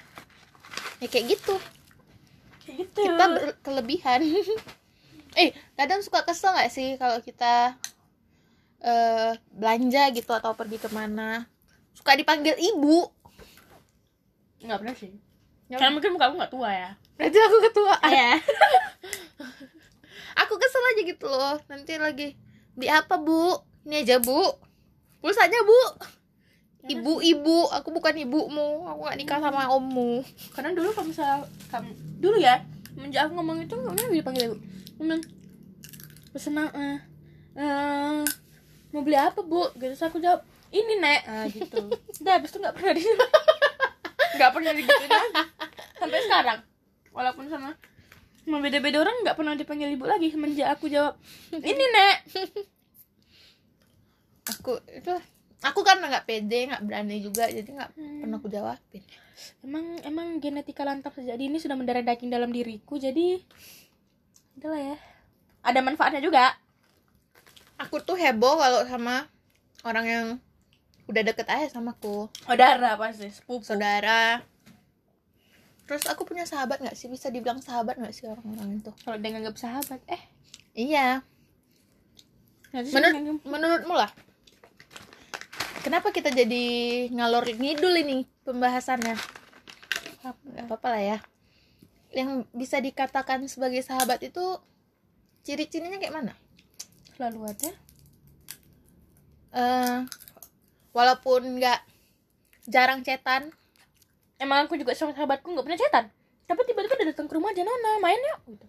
Ya 1.04 1.06
kayak 1.12 1.36
gitu. 1.36 1.54
Kayak 2.64 2.76
gitu. 2.88 3.00
Kita 3.04 3.24
berkelebihan 3.28 4.20
eh 5.40 5.52
kadang 5.76 6.00
suka 6.00 6.24
kesel 6.24 6.56
nggak 6.56 6.72
sih 6.72 6.96
kalau 6.96 7.20
kita 7.20 7.76
eh 8.80 9.36
belanja 9.52 10.08
gitu 10.16 10.32
atau 10.32 10.56
pergi 10.56 10.80
ke 10.80 10.88
mana? 10.88 11.44
Suka 11.92 12.16
dipanggil 12.16 12.56
ibu. 12.56 13.04
Nggak 14.64 14.78
pernah 14.80 14.96
sih. 14.96 15.12
Nggak 15.68 15.78
karena 15.82 15.92
mungkin 15.92 16.10
muka 16.16 16.24
aku 16.32 16.36
nggak 16.40 16.52
tua 16.52 16.70
ya. 16.72 16.90
Berarti 17.20 17.36
aku 17.36 17.56
ketua. 17.68 17.94
Ya 18.08 18.32
aku 20.40 20.54
kesel 20.56 20.84
aja 20.94 21.02
gitu 21.04 21.26
loh. 21.28 21.56
Nanti 21.68 22.00
lagi 22.00 22.32
beli 22.72 22.88
apa 22.88 23.20
bu? 23.20 23.60
Ini 23.84 24.04
aja 24.04 24.16
bu. 24.20 24.40
Pulsanya 25.20 25.60
bu 25.64 25.80
ibu 26.86 27.12
ibu 27.22 27.56
aku 27.70 27.88
bukan 27.90 28.14
ibumu 28.22 28.86
aku 28.86 29.00
nggak 29.06 29.18
nikah 29.18 29.38
sama 29.42 29.70
ommu. 29.74 30.22
Karena 30.54 30.70
dulu 30.72 30.88
kalau 30.94 31.06
misalnya 31.10 31.38
kamu 31.70 31.90
dulu 32.22 32.36
ya 32.38 32.62
menjak 32.96 33.28
aku 33.28 33.32
ngomong 33.36 33.58
itu 33.60 33.74
nggak 33.76 33.92
pernah 33.92 34.10
dipanggil 34.14 34.44
ibu 34.50 34.56
ngomong 35.02 35.20
pesen 36.32 36.56
eh 36.60 36.98
eh, 37.56 38.22
mau 38.92 39.02
beli 39.02 39.18
apa 39.18 39.40
bu? 39.42 39.72
Gitu 39.76 39.92
Terus 39.92 40.02
aku 40.06 40.18
jawab 40.22 40.44
ini 40.70 40.94
nek. 41.00 41.20
Ah, 41.26 41.44
gitu. 41.48 41.90
Udah 42.22 42.32
habis 42.38 42.50
itu 42.52 42.58
nggak 42.60 42.74
pernah 42.76 42.92
di 42.92 43.02
nggak 44.36 44.50
pernah 44.52 44.72
digituin 44.76 45.10
lagi. 45.10 45.42
Sampai 45.96 46.20
sekarang. 46.24 46.58
Walaupun 47.16 47.48
sama 47.48 47.72
sama 48.46 48.62
beda-beda 48.62 49.02
orang 49.02 49.26
nggak 49.26 49.34
pernah 49.34 49.58
dipanggil 49.58 49.90
ibu 49.90 50.06
lagi 50.06 50.30
semenjak 50.30 50.70
aku 50.78 50.86
jawab 50.86 51.18
ini 51.50 51.84
nek. 51.90 52.16
Aku 54.46 54.78
itu 54.94 55.10
aku 55.64 55.80
kan 55.80 55.96
nggak 55.96 56.28
pede 56.28 56.68
nggak 56.68 56.82
berani 56.84 57.16
juga 57.20 57.48
jadi 57.48 57.64
nggak 57.64 57.90
Hmm. 57.96 58.20
pernah 58.20 58.36
aku 58.36 58.48
jawabin. 58.48 59.02
Emang 59.60 59.84
emang 60.04 60.26
genetika 60.40 60.84
lantap 60.84 61.12
sejak 61.16 61.36
dini 61.36 61.56
sudah 61.56 61.76
mendarah 61.76 62.04
daging 62.04 62.28
dalam 62.28 62.52
diriku 62.52 62.96
jadi 62.96 63.40
itulah 64.56 64.80
ya. 64.80 64.96
Ada 65.64 65.80
manfaatnya 65.80 66.20
juga. 66.20 66.56
Aku 67.76 68.00
tuh 68.00 68.16
heboh 68.16 68.56
kalau 68.56 68.80
sama 68.88 69.28
orang 69.84 70.06
yang 70.06 70.26
udah 71.06 71.22
deket 71.22 71.46
aja 71.46 71.68
sama 71.68 71.92
aku. 71.92 72.28
Saudara 72.44 72.96
pasti 72.96 73.28
sepupu. 73.28 73.64
Saudara. 73.64 74.40
Terus 75.86 76.02
aku 76.08 76.26
punya 76.26 76.42
sahabat 76.42 76.82
nggak 76.82 76.96
sih? 76.96 77.06
Bisa 77.06 77.30
dibilang 77.30 77.60
sahabat 77.62 78.00
nggak 78.00 78.10
sih 78.10 78.26
orang-orang 78.26 78.80
itu? 78.80 78.90
Kalau 79.04 79.16
dia 79.20 79.30
nganggap 79.30 79.56
sahabat 79.60 80.00
eh. 80.08 80.22
Iya. 80.74 81.22
Menurut 82.72 83.40
menurutmu 83.46 83.94
lah 83.94 84.10
kenapa 85.86 86.10
kita 86.10 86.34
jadi 86.34 86.66
ngalor 87.14 87.46
ngidul 87.46 87.94
ini 87.94 88.26
pembahasannya? 88.42 89.14
Gak 90.26 90.66
apa-apa 90.66 90.88
lah 90.90 91.02
ya. 91.14 91.18
Yang 92.10 92.50
bisa 92.50 92.82
dikatakan 92.82 93.46
sebagai 93.46 93.86
sahabat 93.86 94.18
itu 94.26 94.42
ciri-cirinya 95.46 96.02
kayak 96.02 96.10
mana? 96.10 96.32
Selalu 97.14 97.40
ada. 97.46 97.70
Eh 99.54 99.98
walaupun 100.90 101.62
nggak 101.62 101.80
jarang 102.66 103.06
cetan. 103.06 103.54
Emang 104.42 104.66
aku 104.66 104.74
juga 104.74 104.90
sama 104.98 105.14
sahabatku 105.14 105.54
nggak 105.54 105.66
pernah 105.70 105.78
cetan. 105.78 106.04
Tapi 106.50 106.60
tiba-tiba 106.66 106.98
dia 106.98 107.14
datang 107.14 107.30
ke 107.30 107.34
rumah 107.38 107.54
aja 107.54 107.62
Nana 107.62 108.02
main 108.02 108.18
yuk 108.18 108.40
gitu. 108.54 108.66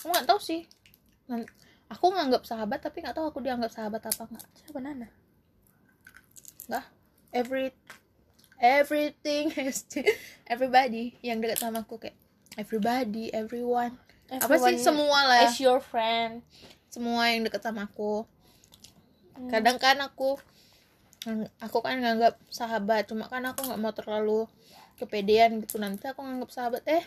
aku 0.00 0.06
nggak 0.16 0.28
tahu 0.28 0.40
sih 0.40 0.64
aku 1.90 2.06
nganggap 2.14 2.46
sahabat 2.46 2.78
tapi 2.78 3.02
nggak 3.02 3.18
tahu 3.18 3.26
aku 3.34 3.42
dianggap 3.42 3.74
sahabat 3.74 4.00
apa 4.06 4.22
nggak. 4.30 4.46
Siapa 4.62 4.78
Nana? 4.78 5.08
Nggak. 6.70 6.86
Every 7.34 7.66
everything 8.62 9.50
has 9.58 9.82
to- 9.90 10.06
everybody 10.46 11.18
yang 11.26 11.42
dekat 11.42 11.58
sama 11.58 11.82
aku 11.82 11.98
kayak 11.98 12.14
everybody 12.54 13.34
everyone. 13.34 13.98
Apa 14.30 14.54
sih? 14.54 14.78
Everyone 14.78 14.78
semua 14.78 15.18
lah 15.26 15.40
is 15.50 15.58
your 15.58 15.82
friend. 15.82 16.46
Semua 16.86 17.26
yang 17.34 17.42
dekat 17.42 17.66
sama 17.66 17.90
aku. 17.90 18.22
Kadang 19.50 19.82
kan 19.82 19.98
aku 19.98 20.38
aku 21.60 21.78
kan 21.84 22.00
nganggap 22.00 22.38
sahabat 22.48 23.04
cuma 23.10 23.28
kan 23.28 23.44
aku 23.44 23.66
nggak 23.66 23.80
mau 23.82 23.90
terlalu 23.90 24.46
kepedean 24.94 25.58
gitu. 25.58 25.82
Nanti 25.82 26.06
aku 26.06 26.22
nganggap 26.22 26.50
sahabat 26.54 26.82
eh 26.86 27.02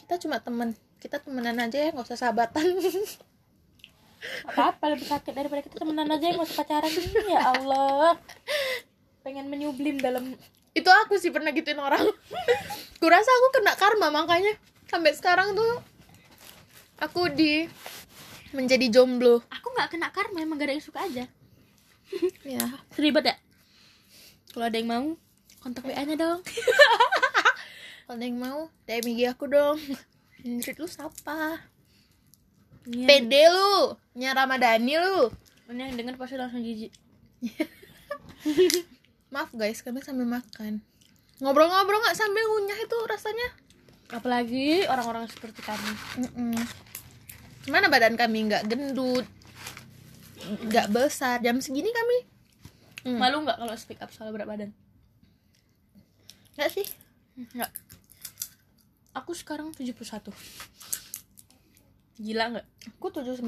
kita 0.00 0.16
cuma 0.16 0.40
temen. 0.40 0.72
Kita 0.96 1.20
temenan 1.20 1.60
aja 1.60 1.76
ya 1.76 1.92
nggak 1.92 2.08
usah 2.08 2.16
sahabatan 2.16 2.64
apa 4.44 4.76
apa 4.76 4.84
lebih 4.92 5.06
sakit 5.08 5.32
daripada 5.32 5.60
kita 5.64 5.76
temenan 5.80 6.08
aja 6.12 6.26
yang 6.32 6.40
usah 6.40 6.64
pacaran 6.64 6.92
ya 7.28 7.40
Allah. 7.54 8.16
Pengen 9.24 9.48
menyublim 9.48 10.00
dalam 10.00 10.36
itu 10.74 10.90
aku 10.90 11.16
sih 11.16 11.30
pernah 11.30 11.54
gituin 11.54 11.78
orang. 11.78 12.02
Kurasa 13.00 13.30
aku 13.30 13.48
kena 13.60 13.72
karma 13.78 14.10
makanya. 14.10 14.58
Sampai 14.90 15.14
sekarang 15.14 15.54
tuh 15.54 15.80
aku 16.98 17.30
di 17.30 17.70
menjadi 18.50 18.90
jomblo. 18.90 19.42
Aku 19.50 19.70
nggak 19.74 19.94
kena 19.94 20.08
karma 20.10 20.42
emang 20.42 20.58
gak 20.58 20.70
ada 20.70 20.74
yang 20.76 20.84
suka 20.84 21.00
aja. 21.06 21.24
Ya. 22.46 22.62
Ribet 22.94 23.26
ya? 23.26 23.36
Kalau 24.54 24.70
ada 24.70 24.76
yang 24.78 24.86
mau 24.86 25.06
kontak 25.58 25.82
WA 25.88 25.98
nya 26.04 26.14
dong. 26.14 26.46
Kalau 28.04 28.14
ada 28.14 28.22
yang 28.22 28.38
mau 28.38 28.70
DM 28.86 29.16
IG 29.16 29.20
aku 29.34 29.50
dong. 29.50 29.80
Indrit 30.44 30.78
lu 30.78 30.86
siapa 30.86 31.73
Ini 32.84 33.04
yang- 33.04 33.08
pede 33.08 33.42
lu. 33.48 33.76
Nya 34.14 34.30
Ramadhani 34.32 34.94
lu. 34.96 35.32
Ini 35.72 35.80
yang 35.90 35.94
denger 35.96 36.14
pasti 36.16 36.36
langsung 36.36 36.60
jijik. 36.60 36.92
Maaf 39.34 39.50
guys. 39.52 39.80
Kami 39.80 40.04
sambil 40.04 40.28
makan. 40.28 40.84
Ngobrol-ngobrol 41.40 41.98
nggak? 41.98 42.16
Sambil 42.16 42.44
ngunyah 42.44 42.78
itu 42.78 42.98
rasanya. 43.08 43.48
Apalagi 44.12 44.84
orang-orang 44.86 45.26
seperti 45.26 45.64
kami. 45.64 45.90
Mm-mm. 46.20 46.54
mana 47.64 47.88
badan 47.88 48.12
kami 48.14 48.44
nggak 48.44 48.68
gendut? 48.68 49.24
Nggak 50.68 50.92
besar. 50.92 51.40
Jam 51.40 51.58
segini 51.58 51.88
kami. 51.88 52.18
Hmm. 53.04 53.20
malu 53.20 53.44
nggak 53.44 53.60
kalau 53.60 53.74
speak 53.76 54.00
up 54.00 54.08
soal 54.12 54.32
berat 54.32 54.48
badan? 54.48 54.70
Nggak 56.56 56.70
sih. 56.72 56.86
Nggak. 57.56 57.72
Aku 59.14 59.32
sekarang 59.32 59.72
71 59.72 60.32
gila 62.18 62.44
nggak? 62.54 62.66
Aku 62.94 63.10
79 63.10 63.42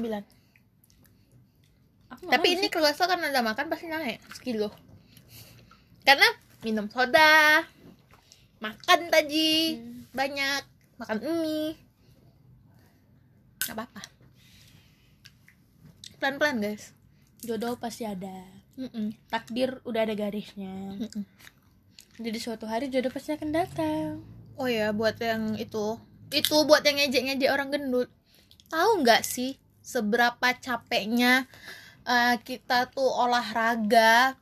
aku 2.07 2.23
tapi 2.31 2.55
ini 2.55 2.71
kalau 2.71 2.87
kan 2.95 3.19
ada 3.19 3.43
makan 3.43 3.67
pasti 3.67 3.91
naik 3.91 4.23
sekilo. 4.31 4.71
Karena 6.07 6.27
minum 6.63 6.87
soda 6.87 7.63
makan 8.63 8.99
tadi 9.11 9.75
Hmm. 9.77 10.07
banyak 10.15 10.61
makan 10.97 11.17
mie. 11.43 11.75
Nggak 13.67 13.75
apa-apa. 13.75 14.01
Pelan-pelan 16.17 16.57
guys. 16.63 16.95
Jodoh 17.45 17.77
pasti 17.77 18.07
ada. 18.07 18.57
Mm-mm. 18.77 19.09
takdir 19.33 19.81
udah 19.89 20.05
ada 20.05 20.13
garisnya. 20.13 20.69
Mm-mm. 21.01 21.25
jadi 22.21 22.37
suatu 22.37 22.69
hari 22.69 22.93
jodoh 22.93 23.09
pasti 23.09 23.33
akan 23.33 23.49
datang. 23.49 24.21
Oh 24.57 24.65
ya 24.69 24.89
buat 24.93 25.17
yang 25.21 25.57
itu. 25.57 25.97
Itu 26.33 26.65
buat 26.65 26.85
yang 26.85 26.97
ngejek-ngejek 26.97 27.49
orang 27.49 27.69
gendut 27.73 28.09
tahu 28.67 29.03
nggak 29.03 29.23
sih 29.23 29.55
seberapa 29.83 30.51
capeknya 30.59 31.47
eh, 32.03 32.35
kita 32.43 32.91
tuh 32.91 33.07
olahraga 33.07 34.35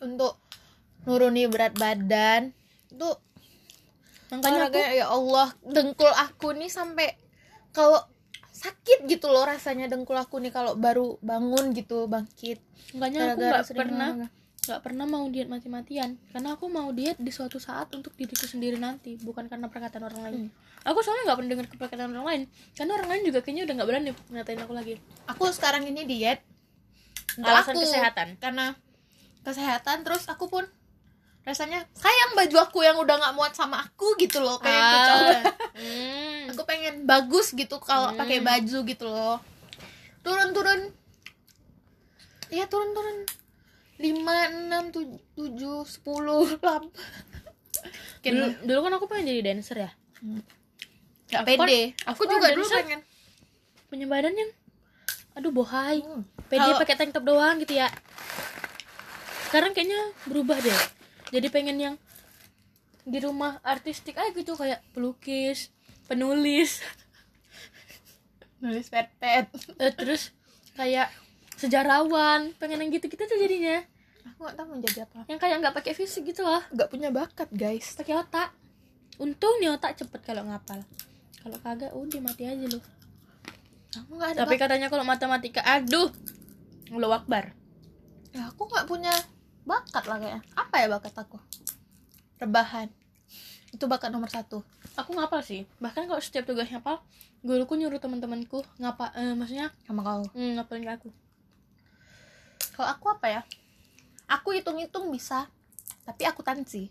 untuk 0.00 0.36
nuruni 1.08 1.48
berat 1.48 1.72
badan 1.76 2.52
itu 2.92 3.10
makanya 4.30 4.68
aku 4.68 4.78
ya 4.78 5.06
Allah 5.10 5.48
dengkul 5.64 6.12
aku 6.12 6.52
nih 6.54 6.70
sampai 6.70 7.08
kalau 7.72 7.98
sakit 8.52 9.08
gitu 9.08 9.32
loh 9.32 9.48
rasanya 9.48 9.88
dengkul 9.88 10.20
aku 10.20 10.36
nih 10.36 10.52
kalau 10.52 10.76
baru 10.76 11.16
bangun 11.24 11.72
gitu 11.72 12.04
bangkit 12.06 12.60
makanya 12.92 13.32
aku 13.32 13.40
nggak 13.40 13.66
pernah 13.72 14.10
olahraga. 14.20 14.39
Nggak 14.70 14.80
pernah 14.80 15.02
mau 15.04 15.26
diet 15.26 15.46
mati-matian 15.46 16.14
karena 16.30 16.54
aku 16.54 16.66
mau 16.66 16.88
diet 16.90 17.18
di 17.18 17.28
suatu 17.28 17.58
saat 17.58 17.90
untuk 17.90 18.14
diriku 18.14 18.46
sendiri 18.46 18.78
nanti 18.78 19.18
bukan 19.18 19.50
karena 19.50 19.66
perkataan 19.66 20.06
orang 20.06 20.20
lain 20.22 20.36
aku 20.80 21.02
soalnya 21.02 21.26
nggak 21.26 21.36
pernah 21.36 21.50
dengar 21.50 21.66
perkataan 21.68 22.10
orang 22.12 22.26
lain 22.26 22.42
karena 22.72 22.92
orang 22.94 23.08
lain 23.10 23.22
juga 23.24 23.38
kayaknya 23.40 23.62
udah 23.64 23.74
nggak 23.74 23.88
berani 23.88 24.10
ngatain 24.30 24.60
aku 24.60 24.72
lagi 24.72 24.94
aku 25.26 25.42
sekarang 25.50 25.82
ini 25.84 26.06
diet 26.06 26.40
untuk 27.34 27.50
Alasan 27.50 27.74
aku, 27.74 27.82
kesehatan. 27.82 28.28
karena 28.36 28.66
kesehatan 29.40 29.98
terus 30.02 30.24
aku 30.26 30.46
pun 30.46 30.64
rasanya 31.40 31.82
sayang 31.90 32.36
baju 32.36 32.56
aku 32.60 32.78
yang 32.80 32.94
udah 32.96 33.16
nggak 33.16 33.34
muat 33.34 33.52
sama 33.52 33.80
aku 33.80 34.14
gitu 34.16 34.38
loh 34.38 34.60
kayak 34.60 34.70
yang 34.70 34.84
Ah. 34.84 34.94
kecil. 34.94 35.18
hmm. 35.80 36.42
aku 36.52 36.62
pengen 36.62 36.94
bagus 37.04 37.50
gitu 37.50 37.76
kalau 37.78 38.12
Hmm. 38.12 38.18
pakai 38.18 38.38
baju 38.38 38.78
gitu 38.84 39.04
loh 39.04 39.40
turun 40.20 40.52
turun 40.52 40.80
iya 42.48 42.66
turun 42.66 42.92
turun 42.92 43.16
lima 44.00 44.48
enam 44.48 44.88
tujuh 45.36 45.84
sepuluh 45.84 46.48
delapan 46.56 46.88
dulu, 48.22 48.46
dulu 48.64 48.78
kan 48.80 48.92
aku 48.96 49.06
pengen 49.06 49.26
jadi 49.28 49.40
dancer 49.46 49.76
ya? 49.78 49.90
Nggak 50.20 50.44
Aku 51.36 51.46
kan- 51.46 51.68
pede. 51.68 51.80
Aku 52.02 52.10
aku 52.10 52.22
kan 52.22 52.32
juga 52.34 52.48
dulu 52.50 52.64
dancer. 52.64 52.78
pengen. 52.80 53.00
Punya 53.86 54.06
badan 54.06 54.34
yang 54.34 54.50
aduh 55.32 55.52
bohai. 55.52 56.00
Hmm. 56.00 56.24
pede 56.48 56.70
pakai 56.74 56.96
tank 56.96 57.12
top 57.12 57.24
doang 57.24 57.56
gitu 57.58 57.76
ya. 57.76 57.86
Sekarang 59.46 59.70
kayaknya 59.70 60.00
berubah 60.24 60.58
deh. 60.58 60.74
Jadi 61.30 61.46
pengen 61.48 61.76
yang 61.76 61.94
di 63.02 63.18
rumah 63.18 63.62
artistik 63.62 64.14
aja 64.14 64.30
gitu 64.30 64.54
kayak 64.54 64.82
pelukis 64.90 65.70
penulis. 66.06 66.82
Nulis 68.58 68.86
pet 68.88 69.08
pet 69.16 69.46
Eh, 69.78 69.92
terus 69.94 70.34
kayak 70.74 71.08
sejarawan 71.60 72.56
pengen 72.56 72.80
yang 72.80 72.90
gitu-gitu 72.90 73.20
tuh 73.20 73.36
jadinya. 73.36 73.84
Aku 74.32 74.48
nggak 74.48 74.56
tahu 74.56 74.66
mau 74.72 74.80
jadi 74.80 75.04
apa. 75.04 75.20
Yang 75.28 75.38
kayak 75.44 75.56
nggak 75.60 75.74
pakai 75.76 75.92
fisik 75.92 76.22
gitu 76.32 76.40
loh. 76.40 76.64
Nggak 76.72 76.88
punya 76.88 77.12
bakat 77.12 77.52
guys. 77.52 77.92
Pakai 78.00 78.16
otak. 78.16 78.56
Untung 79.20 79.60
nih 79.60 79.76
otak 79.76 80.00
cepet 80.00 80.20
kalau 80.24 80.48
ngapal. 80.48 80.80
Kalau 81.44 81.58
kagak 81.60 81.92
udah 81.92 82.20
mati 82.24 82.48
aja 82.48 82.64
lu. 82.64 82.80
Aku 84.00 84.10
nggak 84.16 84.32
ada 84.32 84.38
tapi 84.48 84.56
bakat. 84.56 84.64
katanya 84.72 84.88
kalau 84.88 85.04
matematika 85.04 85.60
aduh 85.60 86.08
lo 86.96 87.12
akbar. 87.12 87.52
Ya 88.32 88.48
aku 88.48 88.64
nggak 88.64 88.88
punya 88.88 89.12
bakat 89.68 90.08
lah 90.08 90.16
kayaknya. 90.16 90.40
Apa 90.56 90.74
ya 90.80 90.86
bakat 90.88 91.12
aku? 91.12 91.36
Rebahan. 92.40 92.88
Itu 93.68 93.84
bakat 93.84 94.08
nomor 94.08 94.32
satu. 94.32 94.64
Aku 94.96 95.12
ngapal 95.12 95.44
sih. 95.44 95.68
Bahkan 95.76 96.08
kalau 96.08 96.22
setiap 96.24 96.48
tugas 96.48 96.72
ngapal 96.72 97.04
guruku 97.44 97.76
nyuruh 97.76 98.00
teman-temanku 98.00 98.64
ngapa 98.80 99.12
eh, 99.16 99.36
maksudnya 99.36 99.72
sama 99.84 100.00
kau. 100.00 100.24
Mm, 100.32 100.56
ngapalin 100.56 100.84
ke 100.88 100.92
aku 100.96 101.10
kalau 102.80 102.96
aku 102.96 103.06
apa 103.12 103.26
ya? 103.28 103.42
Aku 104.32 104.56
hitung-hitung 104.56 105.12
bisa 105.12 105.52
tapi 106.08 106.24
aku 106.24 106.40
tansi 106.40 106.88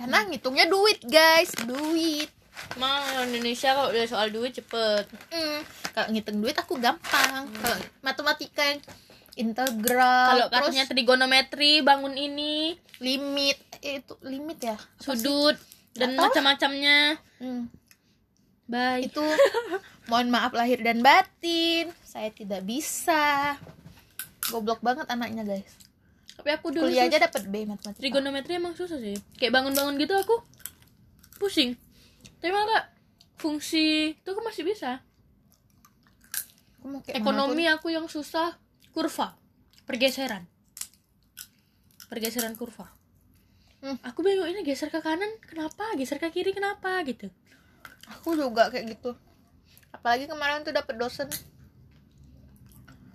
karena 0.00 0.24
ngitungnya 0.24 0.64
duit 0.64 0.96
guys. 1.04 1.52
Duit. 1.60 2.32
Emang 2.72 3.28
Indonesia 3.28 3.76
kalau 3.76 3.92
udah 3.92 4.04
soal 4.08 4.32
duit 4.32 4.56
cepet. 4.56 5.04
Hmm, 5.28 5.60
kalau 5.92 6.08
ngitung 6.08 6.40
duit 6.40 6.56
aku 6.56 6.80
gampang. 6.80 7.52
Kalau 7.52 7.76
matematika 8.00 8.64
yang 8.64 8.80
integral, 9.36 10.48
Kalau 10.48 10.48
katanya 10.48 10.88
trigonometri 10.88 11.84
bangun 11.84 12.16
ini. 12.16 12.80
Limit. 13.04 13.60
Eh, 13.84 14.00
itu 14.00 14.16
limit 14.24 14.56
ya? 14.64 14.80
Apa 14.80 15.12
sih? 15.12 15.20
sudut 15.20 15.56
dan 15.92 16.16
Nggak 16.16 16.16
tahu. 16.16 16.24
macam-macamnya. 16.32 16.98
Hmm, 17.36 17.62
baik 18.72 19.12
itu 19.12 19.24
mohon 20.08 20.32
maaf 20.32 20.56
lahir 20.56 20.80
dan 20.80 21.04
batin, 21.04 21.92
saya 22.08 22.32
tidak 22.32 22.64
bisa. 22.64 23.56
Goblok 24.50 24.82
banget 24.82 25.06
anaknya 25.06 25.46
guys. 25.46 25.70
tapi 26.36 26.50
aku 26.50 26.72
dulu 26.72 26.88
Kuliah 26.88 27.04
aja 27.06 27.20
dapat 27.20 27.46
B 27.46 27.68
matematika. 27.68 28.00
trigonometri 28.00 28.56
emang 28.56 28.72
susah 28.72 28.96
sih 28.96 29.12
kayak 29.36 29.52
bangun-bangun 29.52 30.00
gitu 30.00 30.16
aku 30.16 30.40
pusing 31.36 31.76
tapi 32.40 32.48
malah 32.48 32.88
fungsi 33.36 34.16
itu 34.16 34.28
aku 34.28 34.40
masih 34.40 34.64
bisa 34.64 35.04
Aku 36.80 36.88
mau 36.88 37.00
kayak 37.04 37.20
ekonomi 37.20 37.68
aku 37.68 37.92
yang 37.92 38.08
susah 38.08 38.56
kurva 38.90 39.36
pergeseran 39.84 40.48
pergeseran 42.08 42.56
kurva 42.56 42.88
Hmm. 43.80 43.96
aku 44.04 44.20
bingung 44.20 44.44
ini 44.44 44.60
geser 44.60 44.92
ke 44.92 45.00
kanan 45.00 45.32
kenapa 45.40 45.96
geser 45.96 46.20
ke 46.20 46.28
kiri 46.28 46.52
kenapa 46.52 47.00
gitu. 47.08 47.32
Aku 48.12 48.36
juga 48.36 48.68
kayak 48.68 48.92
gitu. 48.92 49.16
Apalagi 49.88 50.28
kemarin 50.28 50.60
tuh 50.60 50.76
dapat 50.76 51.00
dosen. 51.00 51.32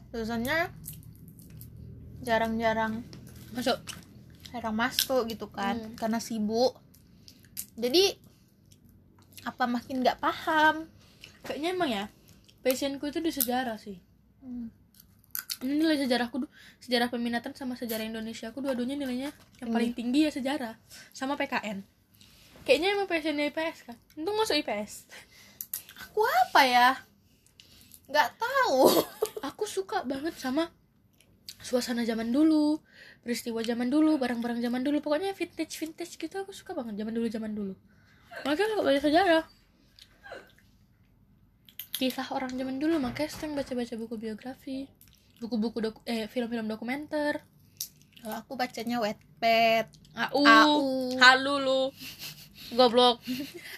Dosennya 0.09 0.73
jarang-jarang 2.25 3.05
masuk. 3.53 3.77
jarang 4.49 4.75
masuk 4.75 5.27
gitu 5.27 5.51
kan 5.51 5.75
Hmm. 5.75 5.93
karena 5.99 6.17
sibuk. 6.17 6.79
Jadi 7.75 8.15
apa 9.43 9.67
makin 9.67 9.99
nggak 10.01 10.17
paham? 10.17 10.87
Kayaknya 11.43 11.69
emang 11.71 11.89
ya 11.91 12.05
passionku 12.59 13.05
itu 13.05 13.19
di 13.19 13.29
sejarah 13.29 13.77
sih. 13.77 13.99
Hmm. 14.41 14.69
ini 15.63 15.79
nilai 15.79 15.95
sejarahku 15.97 16.45
sejarah 16.83 17.07
peminatan 17.07 17.55
sama 17.55 17.79
sejarah 17.79 18.03
Indonesia 18.03 18.51
aku 18.51 18.59
dua-duanya 18.59 18.99
nilainya 18.99 19.31
yang 19.63 19.71
paling 19.71 19.95
tinggi. 19.95 20.27
ya 20.27 20.29
sejarah 20.29 20.75
sama 21.15 21.39
PKN 21.39 21.79
kayaknya 22.67 22.91
emang 22.93 23.07
passionnya 23.07 23.47
IPS 23.49 23.87
kan 23.87 23.95
untung 24.19 24.35
masuk 24.35 24.59
IPS 24.59 25.07
aku 25.95 26.21
apa 26.21 26.61
ya? 26.67 26.89
Nggak 28.05 28.29
tahu. 28.37 28.79
Aku 29.41 29.63
suka 29.65 30.03
banget 30.05 30.35
sama 30.37 30.69
suasana 31.65 32.05
zaman 32.05 32.29
dulu 32.29 32.77
peristiwa 33.25 33.57
zaman 33.65 33.89
dulu 33.89 34.21
barang-barang 34.21 34.61
zaman 34.61 34.85
dulu. 34.85 35.01
Pokoknya 35.01 35.33
vintage 35.33 35.73
vintage 35.75 36.13
gitu 36.15 36.35
aku 36.37 36.53
suka 36.53 36.77
banget 36.77 37.01
zaman 37.01 37.13
dulu 37.17 37.25
zaman 37.25 37.51
dulu. 37.51 37.73
Makanya 38.45 38.69
kalau 38.71 38.83
baca 38.85 39.01
sejarah. 39.01 39.43
Kisah 41.95 42.27
orang 42.29 42.51
zaman 42.53 42.77
dulu 42.77 42.99
makanya 42.99 43.31
sering 43.31 43.55
baca-baca 43.55 43.95
buku 43.95 44.15
biografi 44.19 44.85
buku-buku 45.35 45.79
doku- 45.81 46.05
eh 46.05 46.27
film-film 46.27 46.67
dokumenter. 46.67 47.39
Kalau 48.19 48.35
aku 48.35 48.53
bacanya 48.55 48.97
Wattpad 48.99 49.85
AU, 50.13 50.43
AU. 50.43 50.83
halu 51.19 51.55
lu 51.59 51.81
goblok. 52.73 53.19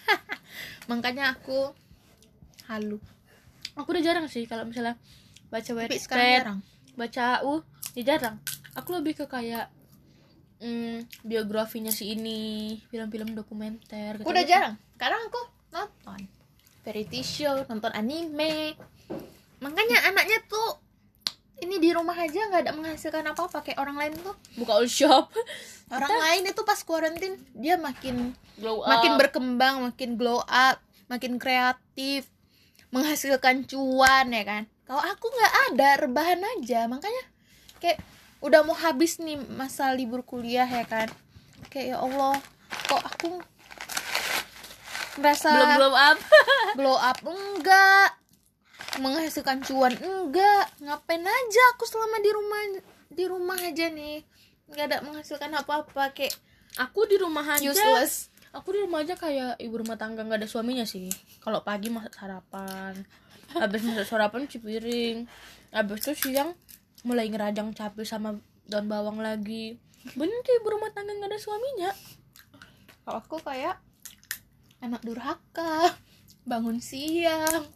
Makanya 0.90 1.34
aku 1.34 1.74
halu. 2.66 2.98
Aku 3.74 3.88
udah 3.92 4.02
jarang 4.02 4.26
sih 4.26 4.46
kalau 4.46 4.66
misalnya 4.66 4.96
baca 5.48 5.70
Wattpad 5.70 6.00
jarang. 6.10 6.58
baca 6.96 7.22
AU 7.42 7.62
ya 7.98 8.14
jarang. 8.14 8.38
Aku 8.78 8.94
lebih 8.94 9.18
ke 9.18 9.26
kayak 9.26 9.66
mm, 10.62 11.26
biografinya 11.26 11.90
si 11.90 12.14
ini 12.14 12.78
film-film 12.94 13.34
dokumenter 13.34 14.22
gitu 14.22 14.30
udah 14.30 14.44
jarang? 14.46 14.74
Sekarang 14.94 15.20
aku 15.26 15.42
nonton. 15.74 16.20
Variety 16.86 17.26
show 17.26 17.66
nonton 17.66 17.90
anime. 17.90 18.78
Makanya 19.58 20.06
anaknya 20.06 20.38
tuh 20.46 20.78
ini 21.58 21.82
di 21.82 21.90
rumah 21.90 22.14
aja 22.14 22.38
nggak 22.38 22.70
ada 22.70 22.72
menghasilkan 22.78 23.26
apa 23.34 23.50
apa 23.50 23.58
kayak 23.66 23.82
orang 23.82 23.98
lain 23.98 24.14
tuh. 24.22 24.34
Buka 24.54 24.78
all 24.78 24.86
shop. 24.86 25.34
Orang 25.88 26.12
lain 26.12 26.44
itu 26.44 26.62
pas 26.68 26.76
quarantine 26.84 27.40
dia 27.56 27.80
makin 27.80 28.36
glow 28.60 28.84
makin 28.84 29.16
berkembang 29.16 29.88
makin 29.88 30.20
glow 30.20 30.44
up 30.44 30.76
makin 31.08 31.40
kreatif 31.40 32.28
menghasilkan 32.92 33.64
cuan 33.64 34.28
ya 34.28 34.44
kan? 34.44 34.62
Kalau 34.84 35.00
aku 35.00 35.26
nggak 35.32 35.54
ada 35.72 35.88
rebahan 36.04 36.40
aja. 36.60 36.86
Makanya 36.86 37.37
kayak 37.78 37.98
udah 38.38 38.62
mau 38.62 38.76
habis 38.76 39.18
nih 39.18 39.38
masa 39.54 39.90
libur 39.94 40.22
kuliah 40.22 40.66
ya 40.66 40.84
kan. 40.86 41.08
Kayak 41.72 41.86
ya 41.94 41.96
Allah 42.02 42.36
kok 42.68 43.02
aku 43.02 43.30
merasa 45.18 45.50
belum 45.50 45.70
glow 45.78 45.94
up. 45.94 46.18
Glow 46.78 46.98
up 46.98 47.18
enggak. 47.26 48.10
Menghasilkan 49.02 49.66
cuan 49.66 49.94
enggak. 49.98 50.66
Ngapain 50.78 51.24
aja 51.24 51.62
aku 51.74 51.84
selama 51.88 52.22
di 52.22 52.30
rumah 52.30 52.60
di 53.10 53.24
rumah 53.26 53.58
aja 53.58 53.90
nih. 53.90 54.22
Nggak 54.70 54.84
ada 54.84 54.96
menghasilkan 55.02 55.50
apa-apa 55.58 56.14
kayak 56.14 56.34
aku 56.78 57.08
di 57.10 57.18
rumah 57.18 57.58
aja. 57.58 57.64
useless. 57.64 58.30
Aku 58.54 58.72
di 58.72 58.80
rumah 58.80 59.02
aja 59.04 59.18
kayak 59.18 59.60
ibu 59.60 59.74
rumah 59.76 59.98
tangga 59.98 60.22
nggak 60.22 60.46
ada 60.46 60.48
suaminya 60.48 60.86
sih. 60.86 61.10
Kalau 61.42 61.66
pagi 61.66 61.90
masak 61.90 62.14
sarapan 62.14 62.94
habis 63.56 63.80
masak 63.80 64.06
sarapan 64.08 64.44
cuci 64.44 64.58
piring 64.60 65.16
habis 65.72 66.04
itu 66.04 66.12
siang 66.28 66.52
mulai 67.06 67.30
ngerajang 67.30 67.74
cabai 67.74 68.06
sama 68.06 68.38
daun 68.66 68.86
bawang 68.90 69.22
lagi. 69.22 69.78
Bener 70.14 70.38
kayak 70.42 70.58
ibu 70.62 70.68
rumah 70.72 70.90
tangga 70.94 71.14
nggak 71.14 71.30
ada 71.30 71.38
suaminya. 71.38 71.90
Kalau 73.04 73.18
aku 73.22 73.36
kayak 73.42 73.78
anak 74.82 75.02
durhaka 75.02 75.94
bangun 76.48 76.78
siang. 76.82 77.66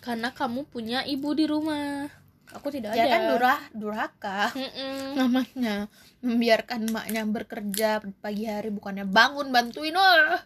Karena 0.00 0.32
kamu 0.32 0.66
punya 0.68 1.04
ibu 1.04 1.32
di 1.36 1.44
rumah. 1.44 2.08
Aku 2.48 2.72
tidak 2.72 2.96
ya 2.96 3.04
ada. 3.04 3.12
kan 3.12 3.20
durah 3.36 3.60
durhaka. 3.76 4.40
Mm-mm. 4.56 5.20
namanya 5.20 5.92
membiarkan 6.24 6.88
maknya 6.90 7.22
bekerja 7.28 8.00
pagi 8.18 8.48
hari 8.48 8.72
bukannya 8.74 9.06
bangun 9.06 9.54
bantuin 9.54 9.94
oh 9.94 10.38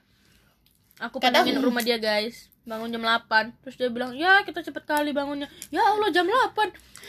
aku 1.01 1.17
Kadang- 1.23 1.49
rumah 1.63 1.81
dia 1.81 1.97
guys 1.97 2.52
bangun 2.63 2.95
jam 2.95 3.03
8 3.03 3.59
terus 3.67 3.75
dia 3.75 3.91
bilang 3.91 4.15
ya 4.15 4.47
kita 4.47 4.63
cepet 4.63 4.85
kali 4.87 5.11
bangunnya. 5.11 5.51
Ya 5.75 5.83
Allah 5.83 6.09
jam 6.15 6.27
8 6.27 6.55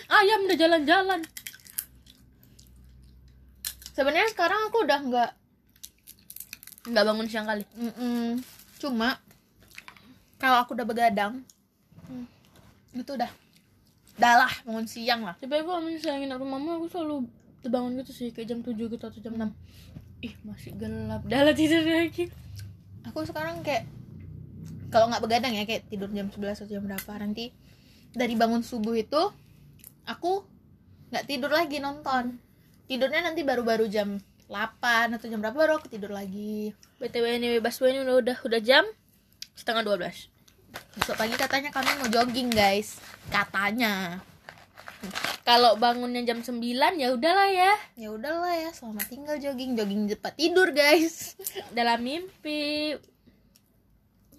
ayam 0.09 0.39
udah 0.49 0.57
jalan-jalan. 0.57 1.21
Sebenarnya 3.93 4.29
sekarang 4.33 4.69
aku 4.69 4.81
udah 4.81 4.99
nggak 5.05 5.31
nggak 6.89 7.05
bangun 7.05 7.27
siang 7.29 7.47
kali. 7.47 7.63
Mm-mm. 7.77 8.41
cuma 8.81 9.15
kalau 10.35 10.59
aku 10.59 10.75
udah 10.75 10.83
begadang 10.83 11.39
Hmm. 12.03 12.27
itu 12.91 13.15
udah 13.15 13.31
dah 14.19 14.33
lah 14.43 14.51
bangun 14.67 14.83
siang 14.83 15.23
lah. 15.23 15.39
Tapi 15.39 15.55
aku 15.55 15.71
kalau 15.71 15.87
misalnya 15.87 16.19
nginep 16.19 16.39
rumahmu 16.43 16.69
aku 16.83 16.87
selalu 16.91 17.15
terbangun 17.63 17.95
gitu 18.03 18.11
sih 18.11 18.27
kayak 18.35 18.51
jam 18.51 18.59
7 18.59 18.75
gitu 18.75 18.99
atau 18.99 19.21
jam 19.23 19.33
6 19.39 19.47
ih 20.19 20.33
masih 20.43 20.75
gelap. 20.75 21.23
Dah 21.23 21.47
lah 21.47 21.55
tidur 21.55 21.80
lagi. 21.88 22.28
Aku 23.07 23.23
sekarang 23.23 23.63
kayak 23.63 23.88
kalau 24.93 25.09
nggak 25.09 25.23
begadang 25.25 25.57
ya 25.57 25.65
kayak 25.65 25.89
tidur 25.89 26.07
jam 26.13 26.29
11 26.29 26.63
atau 26.63 26.69
jam 26.69 26.85
berapa 26.85 27.11
nanti 27.17 27.49
dari 28.13 28.37
bangun 28.37 28.61
subuh 28.61 28.93
itu 28.93 29.21
aku 30.05 30.45
nggak 31.09 31.25
tidur 31.25 31.49
lagi 31.49 31.81
nonton. 31.81 32.37
Tidurnya 32.85 33.25
nanti 33.25 33.41
baru-baru 33.41 33.89
jam 33.89 34.21
8 34.45 35.17
atau 35.17 35.25
jam 35.25 35.41
berapa 35.41 35.57
baru 35.57 35.81
aku 35.81 35.89
tidur 35.89 36.13
lagi. 36.13 36.77
Btw 37.01 37.41
ini 37.41 37.57
bebas 37.57 37.81
ini 37.81 38.05
udah 38.05 38.37
udah 38.37 38.61
jam 38.61 38.85
setengah 39.57 39.81
12 39.81 40.33
besok 40.93 41.17
pagi 41.17 41.35
katanya 41.37 41.69
kami 41.69 41.89
mau 42.01 42.09
jogging 42.09 42.49
guys. 42.53 42.97
Katanya. 43.29 44.21
Kalau 45.43 45.75
bangunnya 45.75 46.23
jam 46.23 46.39
9 46.39 46.61
ya 46.95 47.07
udahlah 47.11 47.49
ya. 47.51 47.73
Ya 47.99 48.09
udahlah 48.13 48.55
ya 48.55 48.69
selamat 48.71 49.05
tinggal 49.11 49.35
jogging. 49.37 49.75
Jogging 49.75 50.07
cepat 50.09 50.33
tidur 50.39 50.71
guys. 50.71 51.35
Dalam 51.75 51.99
mimpi. 52.01 52.95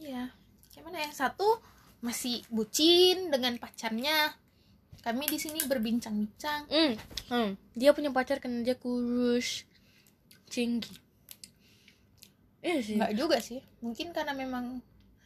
Iya. 0.00 0.32
Yang 0.32 0.43
mana 0.84 1.00
yang 1.00 1.16
satu 1.16 1.58
masih 2.04 2.44
bucin 2.52 3.32
dengan 3.32 3.56
pacarnya. 3.56 4.36
Kami 5.00 5.28
di 5.28 5.36
sini 5.36 5.60
berbincang-bincang. 5.64 6.68
hmm. 6.68 6.92
hmm. 7.28 7.50
dia 7.76 7.92
punya 7.92 8.12
pacar 8.12 8.40
karena 8.40 8.64
dia 8.64 8.76
kurus 8.76 9.68
tinggi 10.48 11.04
iya 12.64 12.80
sih 12.80 12.96
Enggak 12.96 13.12
juga 13.12 13.36
sih. 13.44 13.60
Mungkin 13.84 14.16
karena 14.16 14.32
memang 14.32 14.80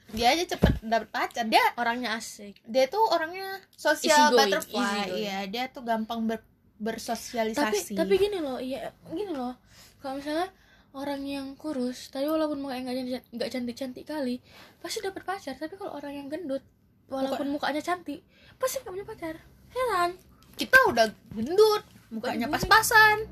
dia 0.08 0.32
aja 0.32 0.56
cepet 0.56 0.80
dapet 0.80 1.08
pacar 1.12 1.44
dia 1.44 1.60
orangnya 1.76 2.16
asik 2.16 2.56
dia 2.64 2.88
tuh 2.88 3.04
orangnya 3.12 3.60
sosial 3.76 4.32
going, 4.32 4.48
butterfly 4.48 5.04
iya 5.12 5.44
dia 5.44 5.68
tuh 5.68 5.84
gampang 5.84 6.24
ber 6.24 6.40
tapi 6.40 6.96
bersosialisasi 6.96 7.92
tapi 7.92 8.16
gini 8.16 8.40
loh 8.40 8.56
iya 8.56 8.88
gini 9.12 9.36
loh 9.36 9.52
kalau 10.00 10.16
misalnya 10.16 10.48
orang 10.92 11.20
yang 11.22 11.52
kurus 11.54 12.08
tapi 12.08 12.24
walaupun 12.24 12.58
mukanya 12.58 12.90
nggak 12.90 13.24
nggak 13.30 13.50
cantik 13.52 13.76
cantik 13.76 14.04
kali 14.04 14.40
pasti 14.80 14.98
dapat 15.00 15.22
pacar. 15.22 15.54
Tapi 15.54 15.74
kalau 15.76 15.94
orang 15.94 16.12
yang 16.14 16.26
gendut 16.28 16.64
walaupun 17.08 17.48
mukanya 17.48 17.80
cantik 17.80 18.24
pasti 18.56 18.80
nggak 18.80 18.92
punya 18.92 19.06
pacar. 19.06 19.34
Heran. 19.68 20.16
Kita 20.56 20.78
udah 20.88 21.06
gendut 21.30 21.84
mukanya 22.08 22.48
pas-pasan. 22.48 23.28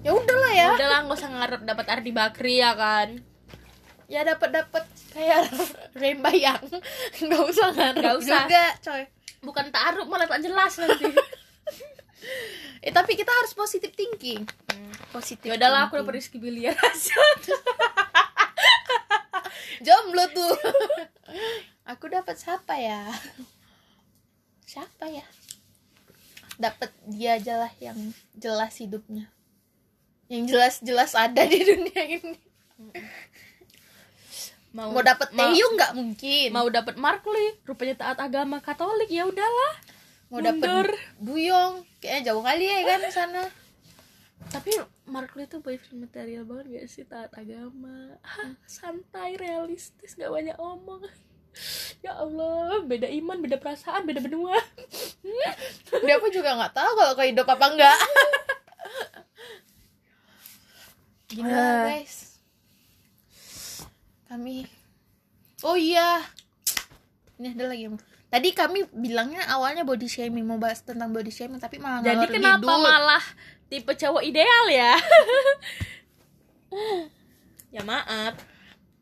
Ya 0.00 0.14
udahlah 0.14 0.52
ya. 0.52 0.70
Udah 0.74 0.88
lah 0.88 1.00
nggak 1.04 1.18
usah 1.18 1.30
ngarep 1.30 1.60
dapat 1.64 1.86
arti 1.90 2.10
bakri 2.10 2.58
ya 2.58 2.72
kan? 2.72 3.20
Ya 4.06 4.22
dapat 4.22 4.54
dapat 4.54 4.84
kayak 5.12 5.50
rembayang 6.00 6.62
nggak 7.20 7.42
usah 7.42 7.68
ngarep 7.74 8.00
Nggak 8.00 8.16
usah. 8.22 8.40
juga 8.46 8.64
coy. 8.80 9.02
Bukan 9.42 9.66
taruh 9.70 10.06
malah 10.06 10.26
tak 10.26 10.42
jelas 10.42 10.72
nanti 10.78 11.10
eh 12.84 12.92
tapi 12.92 13.16
kita 13.18 13.28
harus 13.30 13.52
positive 13.52 13.92
thinking. 13.92 14.44
Positif 15.12 15.46
ya 15.48 15.56
udahlah 15.56 15.88
aku 15.88 16.00
dapat 16.00 16.20
Rizky 16.20 16.38
Biliar 16.40 16.76
jomblo 19.86 20.24
tuh. 20.32 20.54
Aku 21.86 22.10
dapat 22.10 22.36
siapa 22.40 22.74
ya? 22.80 23.06
Siapa 24.66 25.06
ya? 25.06 25.22
Dapat 26.56 26.90
dia 27.06 27.36
aja 27.38 27.66
lah 27.66 27.72
yang 27.78 28.16
jelas 28.34 28.74
hidupnya. 28.80 29.30
Yang 30.26 30.56
jelas-jelas 30.56 31.12
ada 31.14 31.42
di 31.46 31.60
dunia 31.62 32.02
ini. 32.18 32.38
Mau 34.76 34.92
mau 34.92 35.00
dapat 35.00 35.32
mau, 35.32 35.48
Taeyong 35.48 35.74
nggak 35.80 35.92
mungkin? 35.96 36.48
mau 36.52 36.68
dapat 36.68 37.00
Markli 37.00 37.56
rupanya 37.64 37.96
taat 37.96 38.20
agama 38.20 38.60
Katolik 38.60 39.08
ya 39.08 39.24
udahlah 39.24 39.74
mau 40.26 40.42
mundur. 40.42 40.50
dapat 40.50 40.86
Duyong 41.22 41.74
kayaknya 41.98 42.32
jauh 42.32 42.42
kali 42.42 42.66
ya 42.66 42.78
kan 42.84 43.00
sana. 43.08 43.42
Tapi 44.46 44.70
Markli 45.06 45.46
itu 45.46 45.58
boyfriend 45.58 46.06
material 46.06 46.46
banget 46.46 46.66
gak 46.70 46.86
sih? 46.86 47.02
Taat 47.02 47.30
agama. 47.34 48.14
Hah, 48.22 48.54
santai 48.66 49.34
realistis 49.34 50.14
gak 50.14 50.30
banyak 50.30 50.54
omong. 50.58 51.02
Ya 52.04 52.12
Allah 52.12 52.84
beda 52.84 53.08
iman 53.08 53.40
beda 53.40 53.56
perasaan 53.56 54.04
beda 54.04 54.20
benua. 54.20 54.54
Dia 56.04 56.16
pun 56.20 56.28
juga 56.28 56.52
nggak 56.52 56.74
tahu 56.76 56.92
kalau 56.94 57.12
kau 57.16 57.24
hidup 57.24 57.48
apa 57.48 57.66
enggak 57.72 57.98
gini 61.26 61.48
Ah. 61.48 61.90
guys? 61.90 62.38
Kami 64.28 64.68
oh 65.64 65.74
iya. 65.74 66.22
Ini 67.36 67.52
ada 67.56 67.72
lagi 67.72 67.88
yang 67.88 67.96
tadi 68.26 68.50
kami 68.52 68.84
bilangnya 68.90 69.46
awalnya 69.54 69.86
body 69.86 70.10
shaming 70.10 70.44
mau 70.44 70.58
bahas 70.58 70.82
tentang 70.82 71.14
body 71.14 71.30
shaming 71.30 71.62
tapi 71.62 71.78
malah 71.78 72.02
jadi 72.02 72.26
kenapa 72.26 72.64
ngidul. 72.66 72.82
malah 72.82 73.24
tipe 73.70 73.92
cowok 73.92 74.22
ideal 74.22 74.66
ya? 74.70 74.94
Ya 77.74 77.84
maaf. 77.84 78.40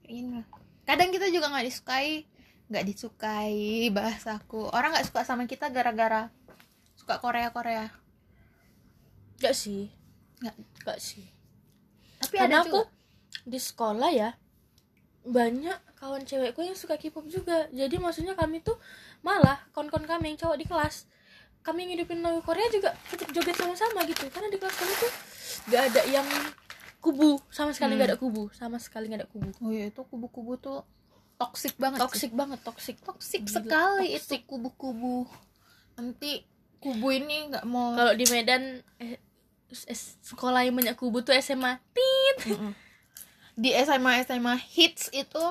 Ini. 0.04 0.42
kadang 0.82 1.14
kita 1.14 1.30
juga 1.30 1.46
nggak 1.46 1.70
disukai 1.70 2.26
nggak 2.66 2.84
disukai 2.90 3.88
bahasaku 3.88 4.68
orang 4.74 4.92
nggak 4.92 5.06
suka 5.06 5.22
sama 5.22 5.46
kita 5.46 5.70
gara-gara 5.70 6.28
suka 6.98 7.22
Korea 7.22 7.54
Korea 7.54 7.88
gak 9.44 9.54
sih. 9.56 9.90
Nggak. 10.40 10.56
Gak 10.84 10.98
sih. 11.00 11.26
Tapi 12.20 12.34
karena 12.40 12.64
ada 12.64 12.68
aku 12.68 12.80
juga. 12.84 13.44
di 13.44 13.58
sekolah 13.60 14.10
ya 14.12 14.30
banyak 15.24 15.78
kawan 15.96 16.24
cewekku 16.28 16.60
yang 16.60 16.76
suka 16.76 17.00
K-pop 17.00 17.28
juga. 17.28 17.68
Jadi 17.72 17.96
maksudnya 17.96 18.36
kami 18.36 18.60
tuh 18.60 18.76
malah 19.24 19.56
kon-kon 19.70 20.04
kami 20.04 20.30
yang 20.30 20.38
cowok 20.38 20.56
di 20.56 20.64
kelas 20.64 21.08
kami 21.60 21.88
ngidupin 21.88 22.20
lagu 22.20 22.38
Korea 22.40 22.68
juga 22.68 22.92
tetap 23.08 23.32
joget 23.32 23.56
sama-sama 23.56 24.04
gitu 24.04 24.28
karena 24.28 24.46
di 24.46 24.58
kelas 24.58 24.74
kami 24.74 24.92
tuh 24.94 25.12
gak 25.66 25.82
ada 25.88 26.02
yang 26.06 26.28
kubu 27.00 27.40
sama 27.48 27.72
sekali 27.72 27.94
Hmm. 27.94 28.00
gak 28.00 28.08
ada 28.10 28.18
kubu 28.18 28.42
sama 28.50 28.76
sekali 28.76 29.08
gak 29.08 29.18
ada 29.18 29.28
kubu 29.28 29.48
oh 29.50 29.70
iya 29.70 29.88
itu 29.88 30.00
kubu-kubu 30.02 30.52
tuh 30.56 30.84
toxic 31.34 31.72
banget 31.74 31.98
sih. 31.98 32.04
toxic 32.04 32.30
banget 32.32 32.60
toxic 32.62 32.96
toxic 33.00 33.42
Gila, 33.42 33.54
sekali 33.58 34.08
toxic. 34.12 34.40
itu 34.40 34.46
kubu-kubu 34.46 35.24
nanti 35.94 36.44
kubu 36.78 37.08
ini 37.10 37.48
nggak 37.48 37.64
mau 37.64 37.92
kalau 37.92 38.12
di 38.12 38.24
Medan 38.26 38.62
eh, 38.98 39.16
es- 39.66 40.20
sekolah 40.20 40.62
yang 40.62 40.74
banyak 40.74 40.94
kubu 40.94 41.20
tuh 41.20 41.32
SMA 41.34 41.80
tit 41.90 42.38
Mm-mm. 42.50 42.72
di 43.54 43.72
SMA 43.74 44.20
SMA 44.22 44.54
hits 44.68 45.08
itu 45.10 45.44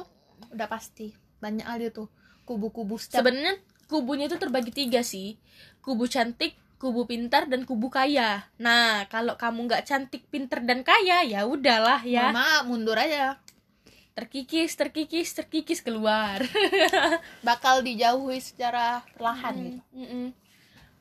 udah 0.47 0.67
pasti 0.67 1.09
banyak 1.39 1.65
kali 1.65 1.89
tuh 1.89 2.05
kubu-kubu 2.43 2.99
setiap 2.99 3.23
sebenarnya 3.23 3.59
kubunya 3.87 4.25
itu 4.27 4.37
terbagi 4.39 4.71
tiga 4.73 5.05
sih. 5.05 5.37
Kubu 5.83 6.07
cantik 6.07 6.55
kubu 6.83 7.07
pintar 7.07 7.47
dan 7.47 7.63
kubu 7.63 7.87
kaya. 7.87 8.43
Nah 8.59 9.07
kalau 9.07 9.39
kamu 9.39 9.71
nggak 9.71 9.87
cantik 9.87 10.27
pintar 10.27 10.67
dan 10.67 10.83
kaya 10.83 11.23
ya 11.23 11.47
udahlah 11.47 12.03
ya. 12.03 12.35
Mama 12.35 12.67
mundur 12.67 12.99
aja. 12.99 13.39
Terkikis 14.13 14.75
terkikis 14.75 15.31
terkikis 15.31 15.79
keluar. 15.79 16.43
Bakal 17.47 17.87
dijauhi 17.87 18.43
secara 18.43 19.01
perlahan 19.15 19.55
gitu. 19.57 19.79
Mm-mm. 19.95 20.27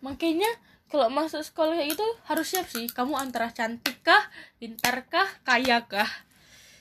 makanya 0.03 0.51
kalau 0.91 1.07
masuk 1.07 1.47
sekolah 1.47 1.79
gitu 1.87 2.05
harus 2.27 2.47
siap 2.51 2.67
sih. 2.71 2.87
Kamu 2.91 3.19
antara 3.19 3.51
cantik 3.55 4.03
kah 4.03 4.23
pintar 4.59 5.07
kah 5.07 5.27
kaya 5.47 5.87
kah? 5.87 6.11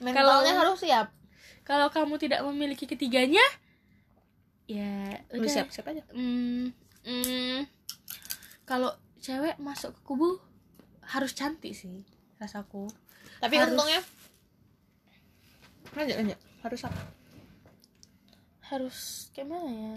Mentalnya 0.01 0.57
harus 0.57 0.82
siap. 0.82 1.14
kalau 1.62 1.93
kamu 1.93 2.18
tidak 2.18 2.41
memiliki 2.41 2.89
ketiganya 2.89 3.39
ya 4.72 5.20
udah. 5.32 5.52
siap 5.52 5.68
siap 5.70 5.86
aja. 5.88 6.04
Hmm, 6.12 6.72
hmm, 7.04 7.68
kalau 8.64 8.92
cewek 9.20 9.58
masuk 9.58 9.92
ke 9.92 10.02
kubu 10.02 10.40
harus 11.04 11.36
cantik 11.36 11.74
sih 11.74 12.08
rasaku. 12.38 12.88
Tapi 13.38 13.58
Harus. 13.58 13.74
untungnya? 13.74 14.02
Lanjut 15.92 16.16
lanjut. 16.16 16.40
Harus 16.62 16.82
apa? 16.86 17.02
Harus 18.70 18.98
gimana 19.34 19.68
ya? 19.68 19.94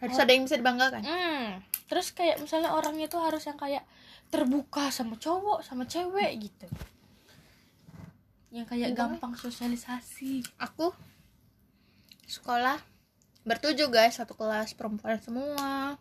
Harus 0.00 0.16
Oh. 0.16 0.22
ada 0.22 0.32
yang 0.32 0.44
bisa 0.44 0.56
dibanggakan? 0.56 1.02
Hmm. 1.02 1.48
terus 1.90 2.14
kayak 2.14 2.38
misalnya 2.38 2.70
orangnya 2.70 3.10
tuh 3.10 3.18
harus 3.18 3.42
yang 3.42 3.58
kayak 3.58 3.82
terbuka 4.30 4.94
sama 4.94 5.18
cowok 5.18 5.66
sama 5.66 5.82
cewek 5.84 6.38
gitu. 6.38 6.70
Yang 8.54 8.66
kayak 8.70 8.88
Untungnya. 8.94 9.18
gampang 9.18 9.34
sosialisasi. 9.34 10.46
Aku 10.62 10.94
sekolah 12.24 12.78
bertujuh 13.50 13.90
guys. 13.90 14.16
Satu 14.16 14.38
kelas 14.38 14.78
perempuan 14.78 15.18
semua. 15.18 15.98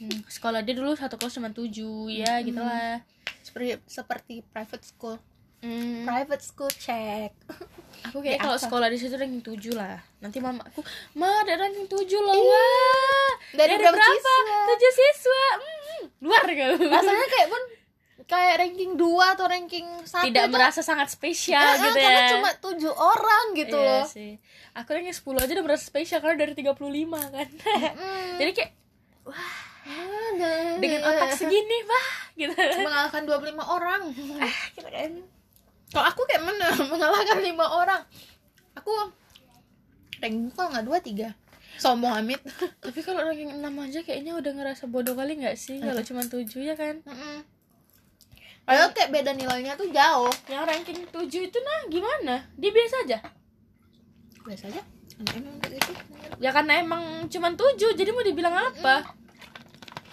Hmm, 0.00 0.18
sekolah 0.26 0.64
dia 0.64 0.74
dulu 0.74 0.98
satu 0.98 1.14
kelas 1.14 1.38
cuma 1.38 1.54
tujuh. 1.54 2.10
Ya 2.10 2.40
Hmm. 2.40 2.46
gitulah. 2.50 3.06
Seperti 3.46 3.78
seperti 3.86 4.34
private 4.50 4.82
school. 4.82 5.16
Hmm, 5.60 6.08
private 6.08 6.40
school 6.40 6.72
check. 6.72 7.36
Aku 8.08 8.24
kayak 8.24 8.40
kalau 8.40 8.56
sekolah 8.56 8.88
di 8.88 8.96
situ 8.96 9.12
ranking 9.12 9.44
tujuh 9.44 9.76
lah. 9.76 10.00
Nanti 10.24 10.40
mama 10.40 10.64
aku 10.64 10.80
ma 11.14 11.44
ada 11.44 11.52
ranking 11.60 11.84
tujuh 11.84 12.16
loh 12.16 12.32
wah. 12.32 13.30
dari 13.52 13.76
berapa, 13.76 13.92
siswa? 13.92 14.36
Tujuh 14.72 14.92
siswa. 14.96 15.44
Hmm, 15.60 16.02
luar 16.24 16.42
kali 16.48 16.80
rasanya 16.80 17.28
kayak 17.28 17.48
pun 17.52 17.62
kayak 18.22 18.54
ranking 18.58 18.92
2 18.94 19.04
atau 19.30 19.44
ranking 19.44 19.86
1 20.02 20.26
tidak 20.26 20.46
merasa 20.48 20.80
sangat 20.80 21.08
spesial 21.08 21.60
Ah, 21.60 21.78
gitu 21.78 21.96
karena 21.96 22.20
ya. 22.20 22.30
cuma 22.34 22.50
tujuh 22.54 22.90
orang 22.90 23.44
gitu 23.54 23.74
Iya 23.74 24.02
loh. 24.02 24.04
sih. 24.04 24.36
Aku 24.72 24.88
ranking 24.90 25.12
10 25.12 25.38
aja 25.38 25.52
udah 25.54 25.66
merasa 25.66 25.84
spesial 25.84 26.18
karena 26.18 26.36
dari 26.38 26.52
35 26.54 26.76
kan. 27.26 27.48
Mm. 27.50 28.36
jadi 28.36 28.50
kayak 28.52 28.70
Ada. 30.30 30.52
dengan 30.78 31.00
otak 31.04 31.30
segini 31.34 31.78
wah 31.82 32.08
gitu. 32.34 32.54
Mengalahkan 32.80 33.22
25 33.22 33.36
orang. 33.60 34.02
Gitu 34.72 34.86
kan. 34.86 35.10
Kalau 35.90 36.06
aku 36.06 36.22
kayak 36.24 36.42
mana? 36.42 36.68
Mengalahkan 36.92 37.38
lima 37.40 37.66
orang. 37.66 38.02
Aku 38.74 38.90
ranking 40.18 40.48
kok 40.48 40.66
nggak? 40.66 40.84
Dua 40.84 40.98
tiga. 40.98 41.28
Sombong 41.76 42.12
amit 42.12 42.36
tapi 42.78 43.00
kalau 43.00 43.24
ranking 43.24 43.48
6 43.50 43.64
aja 43.64 44.00
kayaknya 44.02 44.36
udah 44.36 44.52
ngerasa 44.52 44.84
bodoh 44.84 45.16
kali 45.16 45.40
nggak 45.40 45.56
sih? 45.56 45.80
Kalau 45.80 46.02
cuma 46.02 46.22
7 46.22 46.44
ya 46.60 46.76
kan? 46.76 47.00
Mm-mm. 47.02 47.40
Padahal 48.70 48.94
kayak 48.94 49.10
beda 49.10 49.34
nilainya 49.34 49.74
tuh 49.74 49.90
jauh. 49.90 50.30
Yang 50.46 50.62
ranking 50.70 51.02
7 51.10 51.26
itu 51.26 51.58
nah 51.58 51.90
gimana? 51.90 52.46
Dia 52.54 52.70
biasa 52.70 52.94
aja? 53.02 53.18
Biasa 54.46 54.64
aja. 54.70 54.82
Emang 55.18 55.58
gitu. 55.58 55.90
Ya 56.38 56.54
karena 56.54 56.78
emang 56.78 57.26
cuma 57.26 57.50
7 57.50 57.98
jadi 57.98 58.14
mau 58.14 58.22
dibilang 58.22 58.54
apa? 58.54 59.10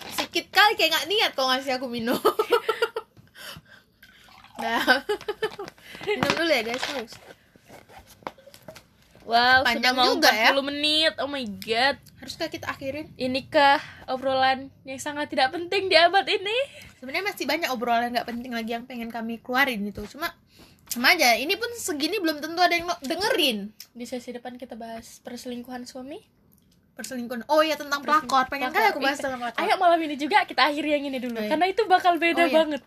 Sedikit 0.10 0.49
kali 0.49 0.74
kayak 0.74 0.89
nggak 0.89 1.05
niat 1.05 1.32
kok 1.38 1.45
ngasih 1.45 1.78
aku 1.78 1.86
minum. 1.86 2.18
Nah. 4.58 4.82
Minum 6.10 6.34
dulu 6.34 6.49
ya 6.49 6.66
guys 6.66 7.14
wow 9.28 9.59
Panjang 9.61 9.91
sudah 9.91 9.93
mau 9.93 10.07
juga 10.09 10.32
ya. 10.32 10.55
40 10.55 10.63
menit. 10.65 11.13
Oh 11.19 11.28
my 11.28 11.43
god. 11.59 11.95
Haruskah 12.17 12.47
kita 12.47 12.65
akhirin? 12.65 13.11
Inikah 13.15 13.78
obrolan 14.07 14.71
yang 14.82 14.97
sangat 14.97 15.28
tidak 15.28 15.51
penting 15.51 15.86
di 15.86 15.95
abad 15.95 16.23
ini? 16.23 16.55
Sebenarnya 16.95 17.28
masih 17.28 17.45
banyak 17.45 17.69
obrolan 17.69 18.09
nggak 18.09 18.25
penting 18.25 18.49
lagi 18.49 18.71
yang 18.71 18.84
pengen 18.84 19.07
kami 19.07 19.38
keluarin 19.38 19.84
gitu. 19.84 20.07
Cuma 20.07 20.32
sama 20.88 21.11
aja 21.11 21.36
ini 21.36 21.53
pun 21.53 21.67
segini 21.75 22.17
belum 22.17 22.39
tentu 22.39 22.57
ada 22.57 22.71
yang 22.71 22.88
dengerin. 23.03 23.69
Di 23.91 24.05
sesi 24.07 24.32
depan 24.32 24.55
kita 24.55 24.73
bahas 24.73 25.19
perselingkuhan 25.21 25.84
suami. 25.84 26.23
Perselingkuhan. 26.95 27.45
Oh 27.45 27.61
ya 27.61 27.75
tentang 27.75 28.01
pelakor. 28.01 28.47
Pengen 28.47 28.71
kan 28.71 28.89
aku 28.89 28.97
bahas 28.97 29.19
Iya. 29.19 29.30
tentang 29.30 29.41
pelakor? 29.43 29.59
Ayo 29.61 29.75
malam 29.75 29.99
ini 30.01 30.15
juga 30.15 30.41
kita 30.41 30.65
akhiri 30.65 30.95
yang 30.95 31.03
ini 31.05 31.19
dulu. 31.19 31.36
Oh, 31.36 31.43
iya. 31.43 31.51
karena 31.51 31.67
itu 31.67 31.84
bakal 31.86 32.15
beda 32.17 32.41
Oh, 32.41 32.47
iya. 32.47 32.55
banget. 32.55 32.82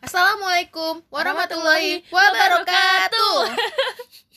Assalamualaikum 0.00 1.04
warahmatullahi 1.12 2.00
wabarakatuh 2.08 3.36